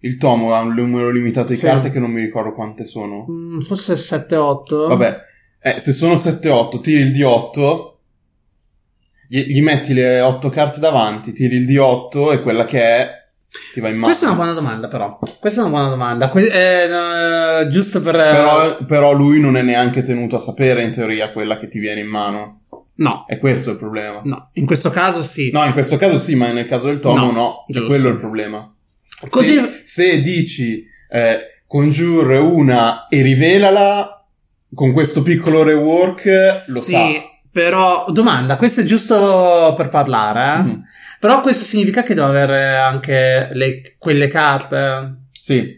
Il 0.00 0.16
tomo 0.16 0.54
ha 0.54 0.60
un 0.60 0.74
numero 0.74 1.10
limitato 1.10 1.48
di 1.48 1.56
Sì. 1.56 1.64
carte 1.66 1.90
che 1.90 1.98
non 1.98 2.10
mi 2.10 2.20
ricordo 2.20 2.52
quante 2.54 2.84
sono. 2.84 3.26
Mm, 3.28 3.62
forse 3.62 3.94
7-8. 3.96 4.86
Vabbè, 4.88 5.20
eh, 5.60 5.78
se 5.80 5.92
sono 5.92 6.14
7-8, 6.16 6.80
tiri 6.80 7.02
il 7.02 7.10
D8, 7.12 7.92
gli, 9.28 9.40
gli 9.54 9.60
metti 9.62 9.92
le 9.94 10.20
8 10.20 10.48
carte 10.50 10.80
davanti, 10.80 11.32
tiri 11.32 11.56
il 11.56 11.66
D8 11.66 12.32
e 12.32 12.42
quella 12.42 12.64
che 12.64 12.80
è 12.82 13.10
ti 13.72 13.80
va 13.80 13.88
in 13.88 13.94
mano. 13.94 14.06
Questa 14.06 14.26
è 14.26 14.28
una 14.28 14.36
buona 14.36 14.52
domanda 14.52 14.88
però. 14.88 15.18
Questa 15.18 15.60
è 15.60 15.64
una 15.64 15.70
buona 15.72 15.88
domanda. 15.88 16.28
Que- 16.28 16.48
eh, 16.84 16.86
no, 16.88 17.68
giusto 17.68 18.00
per... 18.02 18.14
eh, 18.14 18.30
Però, 18.32 18.84
però 18.86 19.12
lui 19.12 19.40
non 19.40 19.56
è 19.56 19.62
neanche 19.62 20.02
tenuto 20.02 20.36
a 20.36 20.40
sapere 20.40 20.82
in 20.82 20.92
teoria 20.92 21.32
quella 21.32 21.58
che 21.58 21.66
ti 21.66 21.78
viene 21.78 22.00
in 22.00 22.08
mano. 22.08 22.60
No, 22.96 23.26
E 23.28 23.38
questo 23.38 23.70
è 23.70 23.72
il 23.74 23.78
problema. 23.78 24.20
no. 24.24 24.50
In 24.54 24.66
questo 24.66 24.90
caso 24.90 25.22
sì. 25.22 25.50
No, 25.52 25.64
in 25.64 25.72
questo 25.72 25.96
caso 25.96 26.18
sì, 26.18 26.34
ma 26.34 26.50
nel 26.52 26.66
caso 26.66 26.86
del 26.86 26.98
tomo 26.98 27.26
No, 27.26 27.30
no. 27.32 27.64
Giusto. 27.68 27.86
quello 27.86 28.08
è 28.08 28.12
il 28.12 28.18
problema. 28.18 28.72
Così... 29.28 29.54
Se, 29.54 29.82
se 29.84 30.22
dici 30.22 30.86
eh, 31.10 31.62
conjure 31.66 32.38
una 32.38 33.06
e 33.08 33.22
rivelala 33.22 34.24
con 34.74 34.92
questo 34.92 35.22
piccolo 35.22 35.62
rework, 35.62 36.64
lo 36.68 36.82
sì, 36.82 36.90
sa. 36.90 37.06
però 37.50 38.06
domanda, 38.10 38.56
questo 38.56 38.82
è 38.82 38.84
giusto 38.84 39.74
per 39.76 39.88
parlare, 39.88 40.54
eh? 40.54 40.62
Mhm. 40.62 40.84
Però 41.20 41.40
questo 41.40 41.64
significa 41.64 42.02
che 42.02 42.14
devo 42.14 42.28
avere 42.28 42.76
anche 42.76 43.48
le- 43.52 43.96
quelle 43.98 44.28
carte. 44.28 45.24
Sì. 45.30 45.76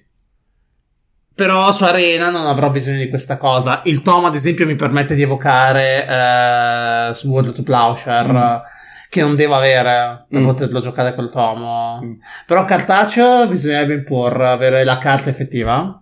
Però 1.35 1.72
su 1.72 1.85
Arena 1.85 2.29
non 2.29 2.46
avrò 2.46 2.68
bisogno 2.68 2.98
di 2.98 3.09
questa 3.09 3.38
cosa. 3.38 3.81
Il 3.85 4.03
tomo, 4.03 4.26
ad 4.26 4.35
esempio, 4.35 4.66
mi 4.66 4.76
permette 4.76 5.14
di 5.14 5.22
evocare 5.22 6.07
eh, 6.07 7.14
su 7.14 7.29
World 7.29 7.55
to 7.55 7.62
Plowshare. 7.62 8.33
Mm. 8.33 8.79
Che 9.10 9.20
non 9.22 9.34
devo 9.34 9.56
avere 9.56 10.24
per 10.28 10.40
Mm. 10.40 10.44
poterlo 10.46 10.78
giocare 10.80 11.14
col 11.16 11.30
tomo. 11.32 12.00
Mm. 12.02 12.12
Però 12.46 12.64
cartaceo 12.64 13.48
bisognerebbe 13.48 13.94
imporre 13.94 14.48
avere 14.48 14.84
la 14.84 14.98
carta 14.98 15.28
effettiva. 15.30 16.00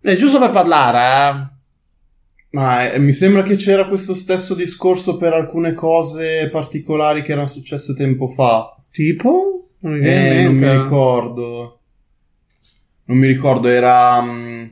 È 0.00 0.14
giusto 0.16 0.38
per 0.38 0.50
parlare, 0.50 0.98
eh. 1.38 1.52
Ma 2.50 2.92
eh, 2.92 2.98
mi 2.98 3.12
sembra 3.12 3.42
che 3.42 3.56
c'era 3.56 3.88
questo 3.88 4.14
stesso 4.14 4.54
discorso 4.54 5.16
per 5.16 5.32
alcune 5.32 5.72
cose 5.72 6.50
particolari 6.52 7.22
che 7.22 7.32
erano 7.32 7.48
successe 7.48 7.94
tempo 7.96 8.28
fa. 8.28 8.76
Tipo? 8.90 9.64
Non 9.80 10.00
Eh, 10.04 10.44
non 10.44 10.54
mi 10.56 10.70
ricordo. 10.82 11.80
Non 13.06 13.16
mi 13.18 13.26
ricordo, 13.28 13.68
era... 13.68 14.20
mm, 14.22 14.66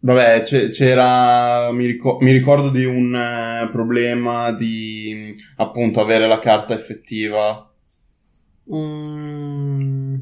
Vabbè, 0.00 0.42
c'era... 0.42 1.72
Mi, 1.72 1.86
ricor- 1.86 2.22
mi 2.22 2.32
ricordo 2.32 2.70
di 2.70 2.84
un 2.84 3.14
eh, 3.14 3.68
problema 3.70 4.52
di 4.52 5.34
appunto 5.56 6.00
avere 6.00 6.26
la 6.26 6.38
carta 6.38 6.74
effettiva. 6.74 7.70
Mm. 8.74 10.16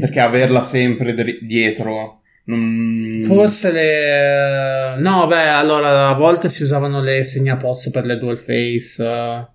Perché 0.00 0.20
averla 0.20 0.60
sempre 0.60 1.14
dri- 1.14 1.38
dietro... 1.42 2.18
Non... 2.44 3.20
Forse 3.22 3.70
le. 3.70 5.00
No, 5.00 5.28
beh, 5.28 5.46
allora 5.46 6.08
a 6.08 6.14
volte 6.14 6.48
si 6.48 6.64
usavano 6.64 7.00
le 7.00 7.22
segnaposto 7.22 7.92
per 7.92 8.04
le 8.04 8.18
dual 8.18 8.36
face. 8.36 9.51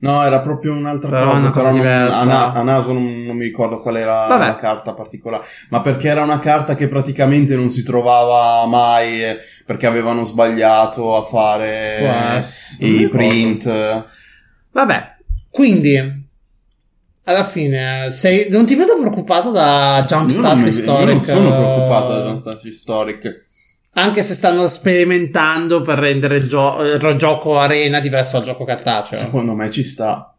Eh. 0.00 0.06
No, 0.06 0.22
era 0.24 0.40
proprio 0.40 0.72
un'altra 0.74 1.10
Però 1.10 1.30
cosa, 1.32 1.38
una 1.46 1.50
cosa 1.50 1.58
però 1.70 1.70
non- 1.70 1.80
diversa. 1.80 2.20
a, 2.20 2.24
na- 2.24 2.52
a 2.52 2.62
naso 2.62 2.92
non, 2.92 3.24
non 3.24 3.36
mi 3.36 3.44
ricordo 3.44 3.80
qual 3.80 3.96
era 3.96 4.26
Vabbè. 4.26 4.44
la 4.46 4.56
carta 4.56 4.94
particolare, 4.94 5.44
ma 5.70 5.80
perché 5.80 6.08
era 6.08 6.22
una 6.22 6.38
carta 6.38 6.74
che 6.76 6.86
praticamente 6.88 7.56
non 7.56 7.68
si 7.70 7.82
trovava 7.82 8.64
mai, 8.66 9.24
eh, 9.24 9.38
perché 9.66 9.86
avevano 9.86 10.22
sbagliato 10.24 11.16
a 11.16 11.24
fare 11.24 11.98
non 12.00 12.40
mi 12.80 13.00
i 13.02 13.08
print. 13.08 14.06
Vabbè, 14.72 15.16
quindi. 15.50 16.26
Alla 17.24 17.44
fine, 17.44 18.10
sei, 18.10 18.48
non 18.48 18.64
ti 18.64 18.74
vedo 18.74 18.96
preoccupato 18.98 19.50
da 19.50 19.96
non, 19.98 20.06
Jumpstart 20.08 20.64
Historic? 20.66 21.08
non 21.10 21.20
sono 21.22 21.50
preoccupato 21.54 22.12
da 22.12 22.20
eh, 22.20 22.26
Jumpstart 22.26 22.64
Historic. 22.64 23.46
Anche 23.98 24.22
se 24.22 24.34
stanno 24.34 24.68
sperimentando 24.68 25.82
per 25.82 25.98
rendere 25.98 26.36
il, 26.36 26.48
gio- 26.48 26.80
il 26.82 27.14
gioco 27.16 27.58
arena 27.58 27.98
diverso 28.00 28.36
dal 28.38 28.46
gioco 28.46 28.64
cartaceo. 28.64 29.18
Secondo 29.18 29.54
me 29.54 29.70
ci 29.70 29.82
sta. 29.82 30.34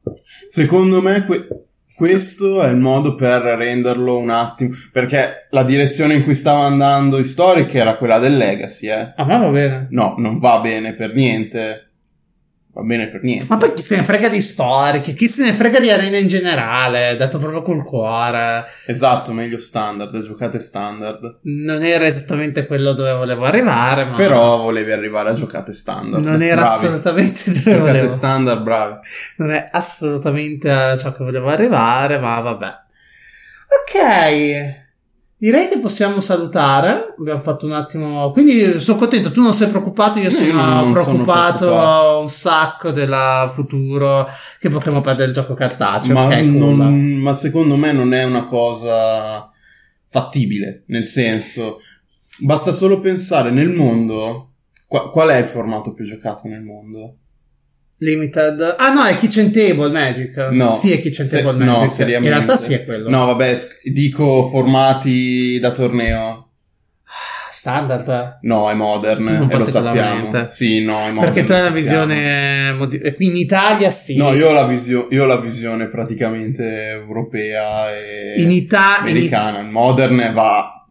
Secondo 0.48 1.02
me 1.02 1.26
que- 1.26 1.48
questo 1.94 2.62
è 2.62 2.70
il 2.70 2.78
modo 2.78 3.16
per 3.16 3.42
renderlo 3.42 4.18
un 4.18 4.30
attimo, 4.30 4.74
perché 4.94 5.48
la 5.50 5.64
direzione 5.64 6.14
in 6.14 6.24
cui 6.24 6.34
stava 6.34 6.62
andando 6.62 7.18
Historic 7.20 7.74
era 7.76 7.98
quella 7.98 8.20
del 8.20 8.38
Legacy, 8.38 8.88
eh. 8.88 9.14
A 9.18 9.26
me 9.26 9.38
va 9.38 9.50
bene. 9.50 9.88
No, 9.90 10.16
non 10.18 10.40
va 10.40 10.62
bene 10.62 10.94
per 10.94 11.14
niente. 11.14 11.89
Va 12.80 12.86
bene 12.86 13.08
per 13.10 13.24
niente. 13.24 13.46
Ma 13.50 13.58
poi 13.58 13.74
chi 13.74 13.82
se 13.82 13.98
ne 13.98 14.04
frega 14.04 14.30
di 14.30 14.40
storiche, 14.40 15.12
chi 15.14 15.28
se 15.28 15.44
ne 15.44 15.52
frega 15.52 15.80
di 15.82 15.90
arena 15.90 16.16
in 16.18 16.28
generale, 16.28 17.18
detto 17.18 17.38
proprio 17.38 17.62
col 17.62 17.84
cuore. 17.84 18.66
Esatto, 18.88 19.34
meglio 19.34 19.58
standard, 19.58 20.24
giocate 20.24 20.60
standard. 20.60 21.40
Non 21.44 21.84
era 21.84 22.06
esattamente 22.06 22.66
quello 22.68 22.94
dove 22.94 23.12
volevo 23.12 23.44
arrivare, 23.44 24.06
ma 24.06 24.16
Però 24.16 24.58
volevi 24.62 24.92
arrivare 24.94 25.32
a 25.32 25.34
giocate 25.34 25.74
standard. 25.74 26.24
non 26.24 26.42
era 26.42 26.62
bravi. 26.62 26.70
assolutamente 26.70 27.44
dove 27.46 27.62
Giocate 27.64 27.80
volevo. 27.80 28.08
standard, 28.08 28.62
bravi. 28.64 28.96
Non 29.38 29.52
è 29.52 29.68
assolutamente 29.72 30.72
a 30.72 30.96
ciò 30.96 31.12
che 31.14 31.24
volevo 31.24 31.50
arrivare, 31.50 32.18
ma 32.18 32.40
vabbè. 32.40 32.68
Ok. 33.68 34.88
Direi 35.42 35.70
che 35.70 35.80
possiamo 35.80 36.20
salutare. 36.20 37.14
Abbiamo 37.18 37.40
fatto 37.40 37.66
un 37.66 37.72
attimo. 37.72 38.30
Quindi 38.32 38.82
sono 38.82 38.98
contento. 39.00 39.32
Tu 39.32 39.42
non 39.42 39.54
sei 39.54 39.70
preoccupato. 39.70 40.20
Io 40.20 40.26
No, 40.26 40.30
sono, 40.32 40.52
sono 40.52 40.92
preoccupato 40.92 41.58
preoccupato. 41.66 42.20
un 42.20 42.30
sacco 42.30 42.92
del 42.92 43.16
futuro. 43.48 44.28
Che 44.60 44.70
potremo 44.70 45.00
perdere 45.00 45.30
il 45.30 45.34
gioco 45.34 45.54
cartaceo. 45.54 46.14
ma, 46.14 46.36
non- 46.42 47.14
ma 47.22 47.34
secondo 47.34 47.78
me 47.78 47.94
non 47.94 48.14
è 48.14 48.24
una 48.26 48.48
cosa 48.48 49.50
fattibile. 50.08 50.84
Nel 50.88 51.06
senso, 51.06 51.80
basta 52.42 52.74
solo 52.74 53.00
pensare 53.00 53.50
nel 53.50 53.70
mondo. 53.70 54.46
qua- 54.88 55.10
qual 55.10 55.30
è 55.30 55.38
il 55.38 55.46
formato 55.48 55.94
più 55.94 56.04
giocato 56.06 56.48
nel 56.50 56.64
mondo? 56.64 57.16
Limited. 58.02 58.76
Ah, 58.78 58.94
no, 58.94 59.04
è 59.06 59.14
Kitchen 59.16 59.52
Table 59.52 59.90
Magic. 59.90 60.36
No. 60.52 60.74
Sì, 60.74 60.92
è 60.94 61.00
Kitchen 61.02 61.26
Se- 61.26 61.42
Table 61.42 61.64
no, 61.66 61.72
Magic. 61.72 61.84
In 61.84 61.90
seriamente. 61.90 62.30
realtà 62.36 62.56
sì, 62.58 62.74
è 62.74 62.86
quello. 62.86 63.10
No, 63.10 63.26
vabbè, 63.26 63.54
dico 63.84 64.48
formati 64.48 65.60
da 65.60 65.72
torneo. 65.72 66.46
Standard. 67.52 68.38
No, 68.44 68.70
è 68.70 68.74
modern, 68.74 69.24
Non 69.24 69.50
e 69.52 69.58
lo 69.58 69.66
sappiamo. 69.66 70.48
Sì, 70.50 70.84
no, 70.84 71.00
è 71.08 71.12
modern. 71.12 71.34
Perché 71.34 71.44
tu 71.44 71.52
hai 71.52 71.62
una 71.62 71.70
visione. 71.72 72.72
modi- 72.74 73.02
in 73.18 73.36
Italia 73.36 73.90
sì. 73.90 74.16
No, 74.18 74.32
io 74.34 74.50
ho 74.50 74.54
la, 74.54 74.66
visio- 74.68 75.08
io 75.10 75.24
ho 75.24 75.26
la 75.26 75.40
visione 75.42 75.88
praticamente 75.88 76.64
europea 76.92 77.94
e 77.98 78.36
In, 78.38 78.52
Ita- 78.52 79.00
in, 79.02 79.08
It- 79.08 79.12
americana. 79.34 79.62
Modern 79.64 80.32
va. 80.34 80.86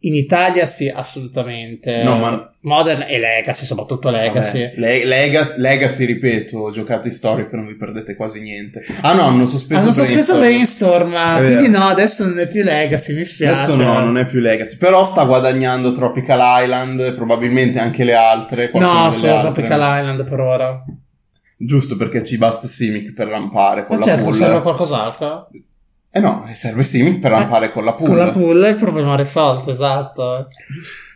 in 0.00 0.14
Italia 0.14 0.66
sì, 0.66 0.88
assolutamente. 0.88 2.02
No, 2.04 2.18
ma- 2.18 2.47
Modern 2.68 3.04
e 3.08 3.18
Legacy, 3.18 3.64
soprattutto 3.64 4.10
Legacy. 4.10 4.60
Vabbè, 4.62 4.74
Le- 4.76 5.04
Legacy, 5.04 5.60
Legacy, 5.60 6.04
ripeto, 6.04 6.70
giocate 6.70 7.10
storiche 7.10 7.56
non 7.56 7.66
vi 7.66 7.74
perdete 7.76 8.14
quasi 8.14 8.40
niente. 8.40 8.80
Ah 9.00 9.14
no, 9.14 9.22
hanno 9.22 9.46
sospeso 9.46 9.80
Hanno 9.80 9.92
sospeso 9.92 10.38
Brainstorm. 10.38 11.12
Quindi 11.40 11.68
no, 11.68 11.80
adesso 11.86 12.24
non 12.26 12.38
è 12.38 12.46
più 12.46 12.62
Legacy, 12.62 13.16
mi 13.16 13.24
spiace. 13.24 13.62
Adesso 13.62 13.76
no, 13.76 13.98
non 14.00 14.16
è 14.18 14.26
più 14.26 14.38
Legacy. 14.38 14.76
Però 14.76 15.04
sta 15.04 15.24
guadagnando 15.24 15.92
Tropical 15.92 16.62
Island, 16.62 17.14
probabilmente 17.16 17.80
anche 17.80 18.04
le 18.04 18.14
altre. 18.14 18.70
No, 18.74 19.10
solo 19.10 19.34
altre. 19.34 19.52
Tropical 19.52 20.00
Island 20.00 20.28
per 20.28 20.40
ora. 20.40 20.84
Giusto 21.60 21.96
perché 21.96 22.22
ci 22.24 22.38
basta 22.38 22.68
Simic 22.68 23.12
per 23.14 23.26
rampare 23.26 23.84
con 23.86 23.96
Ma 23.98 24.04
la 24.04 24.10
certo, 24.10 24.24
pool. 24.24 24.34
serve 24.34 24.62
qualcos'altro. 24.62 25.48
Eh 26.10 26.20
no, 26.20 26.48
serve 26.52 26.84
Simic 26.84 27.18
per 27.18 27.32
rampare 27.32 27.72
con 27.72 27.84
la 27.84 27.94
pool. 27.94 28.08
Con 28.08 28.16
la 28.16 28.30
pool 28.30 28.64
il 28.68 28.76
problema 28.76 29.16
risolto, 29.16 29.70
esatto. 29.70 30.46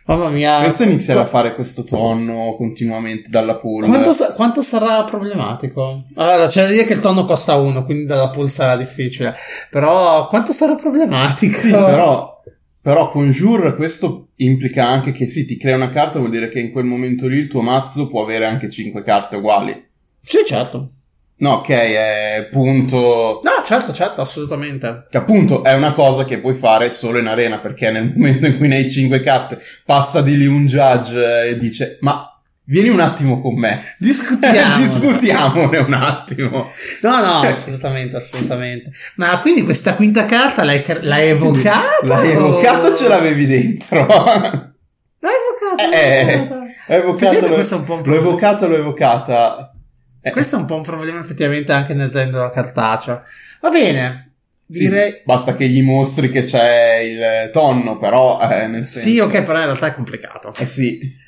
Mamma 0.04 0.28
mia. 0.30 0.60
Pensa 0.60 0.84
a 0.84 0.86
iniziare 0.86 1.20
a 1.20 1.26
fare 1.26 1.54
questo 1.54 1.84
tonno 1.84 2.54
continuamente 2.56 3.28
dalla 3.28 3.56
pool. 3.56 3.84
Quanto, 3.86 4.12
sa- 4.12 4.32
quanto 4.34 4.62
sarà 4.62 5.04
problematico? 5.04 6.02
Allora, 6.14 6.46
c'è 6.46 6.62
da 6.62 6.68
dire 6.70 6.84
che 6.84 6.94
il 6.94 7.00
tonno 7.00 7.24
costa 7.24 7.54
uno, 7.54 7.84
quindi 7.84 8.04
dalla 8.06 8.30
pool 8.30 8.48
sarà 8.48 8.76
difficile. 8.76 9.34
Però, 9.70 10.26
quanto 10.26 10.52
sarà 10.52 10.74
problematico? 10.74 11.56
Sì, 11.56 11.70
però, 11.70 12.42
però 12.80 13.10
Conjure 13.10 13.76
questo 13.76 14.28
implica 14.36 14.86
anche 14.86 15.12
che 15.12 15.26
sì, 15.26 15.46
ti 15.46 15.56
crea 15.56 15.76
una 15.76 15.90
carta, 15.90 16.18
vuol 16.18 16.30
dire 16.30 16.48
che 16.48 16.58
in 16.58 16.72
quel 16.72 16.84
momento 16.84 17.28
lì 17.28 17.36
il 17.36 17.48
tuo 17.48 17.62
mazzo 17.62 18.08
può 18.08 18.22
avere 18.24 18.46
anche 18.46 18.68
5 18.68 19.02
carte 19.04 19.36
uguali. 19.36 19.88
Sì, 20.20 20.38
certo. 20.44 20.88
No, 21.42 21.54
ok, 21.54 21.68
è 21.68 22.48
punto... 22.52 23.40
No, 23.42 23.50
certo, 23.66 23.92
certo, 23.92 24.20
assolutamente. 24.20 25.06
Che 25.10 25.16
appunto 25.16 25.64
è 25.64 25.74
una 25.74 25.92
cosa 25.92 26.24
che 26.24 26.38
puoi 26.38 26.54
fare 26.54 26.88
solo 26.92 27.18
in 27.18 27.26
arena, 27.26 27.58
perché 27.58 27.90
nel 27.90 28.12
momento 28.14 28.46
in 28.46 28.58
cui 28.58 28.68
ne 28.68 28.76
hai 28.76 28.88
5 28.88 29.20
carte, 29.22 29.60
passa 29.84 30.22
di 30.22 30.36
lì 30.36 30.46
un 30.46 30.66
judge 30.66 31.48
e 31.48 31.58
dice, 31.58 31.98
ma 32.00 32.26
Vieni 32.64 32.90
un 32.90 33.00
attimo 33.00 33.40
con 33.40 33.58
me. 33.58 33.82
Discutiamo. 33.98 34.76
Discutiamone 34.76 35.78
un 35.78 35.92
attimo. 35.94 36.70
No, 37.02 37.20
no, 37.20 37.40
assolutamente, 37.40 38.16
assolutamente. 38.16 38.92
Ma 39.16 39.40
quindi 39.40 39.64
questa 39.64 39.96
quinta 39.96 40.24
carta 40.26 40.62
l'hai, 40.62 40.80
l'hai 41.00 41.30
evocata? 41.30 41.82
L'hai 42.04 42.30
evocata 42.30 42.86
o 42.86 42.94
ce 42.94 43.08
l'avevi 43.08 43.46
dentro? 43.46 44.06
L'hai 44.06 45.32
evocata? 45.58 45.90
Eh, 45.92 46.48
è 46.86 46.98
un 46.98 47.84
po' 47.84 47.94
un 47.94 48.02
l'ho 48.04 48.14
evocata, 48.14 48.66
l'ho 48.66 48.76
evocata. 48.76 49.71
Eh. 50.22 50.30
Questo 50.30 50.56
è 50.56 50.58
un 50.60 50.66
po' 50.66 50.76
un 50.76 50.82
problema 50.82 51.20
effettivamente 51.20 51.72
anche 51.72 51.94
nel 51.94 52.10
gender 52.10 52.50
cartaceo. 52.50 53.22
Va 53.60 53.68
bene. 53.68 54.30
Direi... 54.64 55.10
Sì, 55.10 55.20
basta 55.24 55.54
che 55.54 55.66
gli 55.66 55.82
mostri 55.82 56.30
che 56.30 56.42
c'è 56.44 56.96
il 56.98 57.50
tonno, 57.50 57.98
però 57.98 58.40
eh, 58.40 58.66
nel 58.68 58.86
senso... 58.86 59.08
Sì, 59.08 59.18
ok, 59.18 59.42
però 59.42 59.58
in 59.58 59.64
realtà 59.64 59.88
è 59.88 59.94
complicato. 59.94 60.54
Eh 60.56 60.66
sì. 60.66 61.20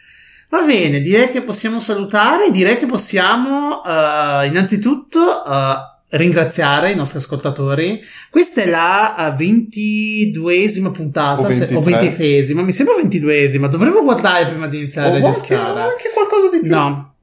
Va 0.49 0.63
bene, 0.63 1.01
direi 1.01 1.31
che 1.31 1.43
possiamo 1.43 1.81
salutare, 1.81 2.51
direi 2.51 2.79
che 2.79 2.87
possiamo 2.87 3.83
uh, 3.85 4.47
innanzitutto 4.47 5.19
uh, 5.19 6.17
ringraziare 6.17 6.93
i 6.93 6.95
nostri 6.95 7.19
ascoltatori. 7.19 8.01
Questa 8.31 8.63
è 8.63 8.67
la 8.67 9.35
ventiduesima 9.37 10.91
puntata, 10.93 11.43
O 11.43 11.51
se- 11.51 11.65
o 11.75 11.81
23. 11.81 11.99
ventitresima, 11.99 12.63
mi 12.63 12.73
sembra 12.73 12.95
ventiduesima, 12.97 13.67
dovremmo 13.67 14.03
guardare 14.03 14.47
prima 14.47 14.69
di 14.69 14.79
iniziare 14.79 15.09
a 15.09 15.11
O 15.11 15.15
anche, 15.15 15.27
registrare. 15.27 15.81
anche 15.81 16.11
qualcosa 16.15 16.51
di 16.51 16.61
più. 16.61 16.71
No. 16.71 17.14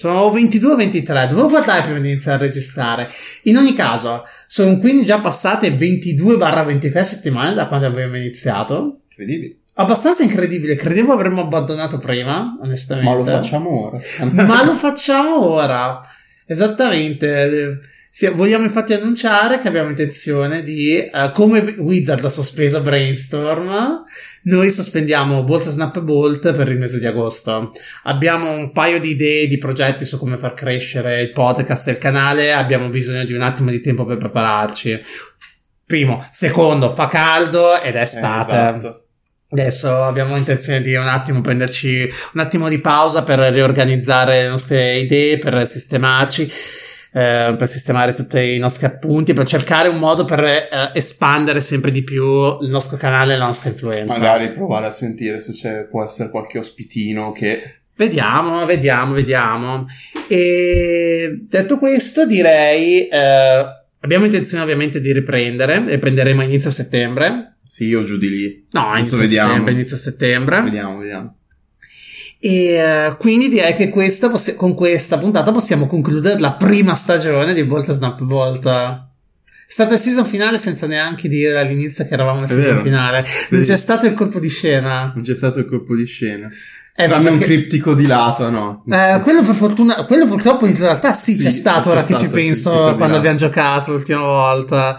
Sono 0.00 0.30
22 0.30 0.72
o 0.72 0.76
23, 0.76 1.26
dovevo 1.28 1.48
guardare 1.48 1.82
prima 1.82 1.98
di 1.98 2.08
iniziare 2.08 2.38
a 2.38 2.40
registrare. 2.40 3.06
In 3.42 3.58
ogni 3.58 3.74
caso, 3.74 4.24
sono 4.46 4.78
quindi 4.78 5.04
già 5.04 5.20
passate 5.20 5.76
22-23 5.76 7.00
settimane 7.00 7.52
da 7.52 7.66
quando 7.68 7.88
abbiamo 7.88 8.16
iniziato. 8.16 9.00
Incredibile. 9.10 9.56
Abbastanza 9.74 10.22
incredibile, 10.22 10.74
credevo 10.74 11.12
avremmo 11.12 11.42
abbandonato 11.42 11.98
prima, 11.98 12.56
onestamente. 12.62 13.10
Ma 13.10 13.14
lo 13.14 13.24
facciamo 13.26 13.88
ora. 13.88 13.98
Ma 14.30 14.64
lo 14.64 14.74
facciamo 14.74 15.46
ora. 15.46 16.00
Esattamente. 16.46 17.80
Sì, 18.12 18.26
vogliamo 18.28 18.64
infatti 18.64 18.92
annunciare 18.92 19.60
che 19.60 19.68
abbiamo 19.68 19.88
intenzione 19.88 20.64
di, 20.64 20.96
eh, 20.96 21.30
come 21.32 21.60
Wizard 21.78 22.24
ha 22.24 22.28
sospeso 22.28 22.82
Brainstorm, 22.82 24.02
noi 24.42 24.68
sospendiamo 24.68 25.44
Bolt 25.44 25.68
Snap 25.68 25.94
e 25.94 26.02
Bolt 26.02 26.52
per 26.52 26.68
il 26.68 26.76
mese 26.76 26.98
di 26.98 27.06
agosto. 27.06 27.72
Abbiamo 28.02 28.50
un 28.50 28.72
paio 28.72 28.98
di 28.98 29.10
idee, 29.10 29.46
di 29.46 29.58
progetti 29.58 30.04
su 30.04 30.18
come 30.18 30.38
far 30.38 30.54
crescere 30.54 31.22
il 31.22 31.30
podcast 31.30 31.86
e 31.86 31.92
il 31.92 31.98
canale, 31.98 32.52
abbiamo 32.52 32.88
bisogno 32.88 33.24
di 33.24 33.32
un 33.32 33.42
attimo 33.42 33.70
di 33.70 33.80
tempo 33.80 34.04
per 34.04 34.16
prepararci. 34.16 35.00
Primo, 35.86 36.26
secondo, 36.32 36.90
fa 36.90 37.06
caldo 37.06 37.80
ed 37.80 37.94
è 37.94 38.00
estate. 38.00 38.76
esatto. 38.76 39.04
Adesso 39.52 40.02
abbiamo 40.02 40.36
intenzione 40.36 40.80
di 40.80 40.94
un 40.94 41.06
attimo 41.06 41.40
prenderci 41.40 42.08
un 42.34 42.40
attimo 42.40 42.68
di 42.68 42.80
pausa 42.80 43.22
per 43.22 43.38
riorganizzare 43.38 44.42
le 44.42 44.48
nostre 44.48 44.98
idee, 44.98 45.38
per 45.38 45.66
sistemarci, 45.66 46.48
eh, 47.12 47.54
per 47.58 47.68
sistemare 47.68 48.12
tutti 48.12 48.38
i 48.38 48.58
nostri 48.58 48.86
appunti, 48.86 49.32
per 49.32 49.46
cercare 49.46 49.88
un 49.88 49.98
modo 49.98 50.24
per 50.24 50.44
eh, 50.44 50.68
espandere 50.94 51.60
sempre 51.60 51.90
di 51.90 52.02
più 52.02 52.24
il 52.60 52.68
nostro 52.68 52.96
canale 52.96 53.34
e 53.34 53.36
la 53.36 53.46
nostra 53.46 53.70
influenza. 53.70 54.18
Magari 54.18 54.52
provare 54.52 54.86
a 54.86 54.92
sentire 54.92 55.40
se 55.40 55.52
c'è, 55.52 55.86
può 55.88 56.04
essere 56.04 56.30
qualche 56.30 56.58
ospitino 56.58 57.32
che... 57.32 57.78
Vediamo, 57.96 58.64
vediamo, 58.64 59.12
vediamo. 59.12 59.86
E 60.26 61.40
detto 61.42 61.78
questo, 61.78 62.24
direi 62.24 63.06
eh, 63.08 63.64
abbiamo 64.00 64.24
intenzione 64.24 64.62
ovviamente 64.62 65.02
di 65.02 65.12
riprendere, 65.12 65.82
riprenderemo 65.86 66.40
a 66.40 66.44
inizio 66.44 66.70
settembre. 66.70 67.56
Sì, 67.62 67.92
o 67.92 68.02
giù 68.02 68.16
di 68.16 68.28
lì. 68.28 68.66
No, 68.70 68.92
inizio 68.94 69.18
settembre, 69.18 69.72
inizio 69.72 69.96
settembre. 69.96 70.62
Vediamo, 70.62 70.98
vediamo. 70.98 71.39
E 72.42 72.72
eh, 72.74 73.16
quindi 73.18 73.48
direi 73.50 73.74
che 73.74 73.90
questa 73.90 74.30
possi- 74.30 74.54
con 74.56 74.74
questa 74.74 75.18
puntata 75.18 75.52
possiamo 75.52 75.86
concludere 75.86 76.38
la 76.40 76.52
prima 76.52 76.94
stagione 76.94 77.52
di 77.52 77.62
Volta 77.62 77.92
Snap 77.92 78.22
Volta. 78.24 79.06
È 79.66 79.72
stato 79.72 79.92
il 79.92 79.98
season 80.00 80.24
finale 80.24 80.56
senza 80.58 80.86
neanche 80.86 81.28
dire 81.28 81.60
all'inizio 81.60 82.04
che 82.06 82.14
eravamo 82.14 82.40
nel 82.40 82.48
È 82.48 82.52
season 82.52 82.72
vero. 82.72 82.82
finale. 82.84 83.24
Non 83.50 83.62
c'è 83.62 83.76
stato 83.76 84.06
il 84.06 84.14
colpo 84.14 84.38
di 84.40 84.48
scena. 84.48 85.12
Non 85.14 85.22
c'è 85.22 85.34
stato 85.34 85.58
il 85.60 85.66
colpo 85.68 85.94
di 85.94 86.06
scena. 86.06 86.48
Eh, 86.96 87.06
Tranne 87.06 87.28
un 87.30 87.38
perché- 87.38 87.54
criptico 87.54 87.94
di 87.94 88.04
lato, 88.06 88.50
no? 88.50 88.84
Eh, 88.90 89.20
quello 89.22 89.42
per 89.42 89.54
fortuna, 89.54 90.04
quello 90.04 90.26
purtroppo 90.26 90.66
in 90.66 90.76
realtà 90.76 91.12
sì, 91.12 91.34
Sì, 91.34 91.44
c'è 91.44 91.50
stato 91.50 91.82
c'è 91.82 91.88
ora 91.90 91.98
che 92.00 92.04
stato 92.06 92.20
ci 92.20 92.24
il 92.26 92.30
penso 92.32 92.70
di 92.70 92.96
quando 92.96 93.06
là. 93.12 93.16
abbiamo 93.18 93.36
giocato 93.36 93.92
l'ultima 93.92 94.20
volta. 94.22 94.98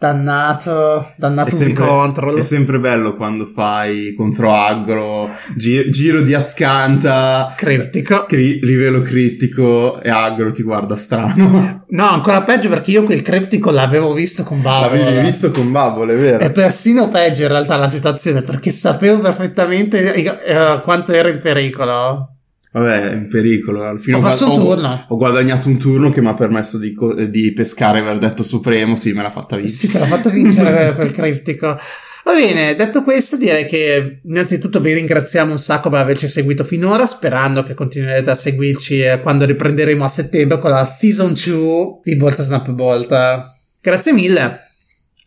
Dannato, 0.00 1.06
dannato 1.16 1.50
È 1.50 1.52
sempre, 1.52 1.84
control. 1.86 2.38
è 2.38 2.40
sempre 2.40 2.78
bello 2.78 3.16
quando 3.16 3.44
fai 3.44 4.14
contro 4.16 4.54
aggro, 4.54 5.28
gi- 5.54 5.90
giro 5.90 6.22
di 6.22 6.32
Azcanta, 6.32 7.52
Criptico. 7.54 8.24
cri- 8.26 8.60
livello 8.62 9.02
critico 9.02 10.00
e 10.00 10.08
aggro 10.08 10.52
ti 10.52 10.62
guarda 10.62 10.96
strano. 10.96 11.78
No, 11.90 12.08
ancora 12.08 12.42
peggio 12.44 12.68
perché 12.70 12.92
io 12.92 13.02
quel 13.02 13.20
criptico 13.20 13.70
l'avevo 13.72 14.12
visto 14.14 14.42
con 14.44 14.62
Bavola. 14.62 14.94
L'avevi 14.96 15.20
visto 15.26 15.50
con 15.50 15.70
Bubble, 15.72 16.14
è 16.14 16.16
vero? 16.16 16.44
È 16.44 16.50
persino 16.52 17.08
peggio 17.10 17.42
in 17.42 17.48
realtà 17.48 17.76
la 17.76 17.88
situazione 17.88 18.42
perché 18.42 18.70
sapevo 18.70 19.18
perfettamente 19.18 20.14
eh, 20.14 20.80
quanto 20.82 21.12
era 21.12 21.28
in 21.28 21.40
pericolo. 21.42 22.36
Vabbè, 22.72 23.10
è 23.10 23.14
in 23.14 23.28
pericolo. 23.28 23.82
Al 23.82 24.00
fine 24.00 24.16
Ho 24.16 24.20
un 24.20 24.36
turno. 24.36 25.06
Ho 25.08 25.16
guadagnato 25.16 25.68
un 25.68 25.78
turno 25.78 26.10
che 26.10 26.20
mi 26.20 26.28
ha 26.28 26.34
permesso 26.34 26.78
di, 26.78 26.92
co- 26.92 27.14
di 27.14 27.52
pescare 27.52 28.00
Verdetto 28.00 28.42
Supremo. 28.42 28.96
Sì, 28.96 29.12
me 29.12 29.22
l'ha 29.22 29.32
fatta 29.32 29.56
vincere. 29.56 29.76
Sì, 29.76 29.90
te 29.90 29.98
l'ha 29.98 30.06
fatto 30.06 30.30
vincere 30.30 30.94
quel 30.94 31.10
criptico. 31.10 31.78
Va 32.22 32.34
bene, 32.34 32.76
detto 32.76 33.02
questo, 33.02 33.36
direi 33.36 33.64
che 33.66 34.20
innanzitutto 34.24 34.78
vi 34.78 34.92
ringraziamo 34.92 35.50
un 35.50 35.58
sacco 35.58 35.88
per 35.88 36.00
averci 36.00 36.28
seguito 36.28 36.62
finora, 36.64 37.06
sperando 37.06 37.62
che 37.62 37.74
continuerete 37.74 38.30
a 38.30 38.34
seguirci 38.34 39.00
eh, 39.00 39.20
quando 39.20 39.46
riprenderemo 39.46 40.04
a 40.04 40.08
settembre 40.08 40.58
con 40.58 40.70
la 40.70 40.84
Season 40.84 41.32
2 41.32 42.00
di 42.04 42.14
Volta 42.16 42.42
Snap 42.42 42.70
Volta. 42.72 43.44
Grazie 43.80 44.12
mille. 44.12 44.60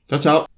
Ciao 0.08 0.20
ciao. 0.20 0.53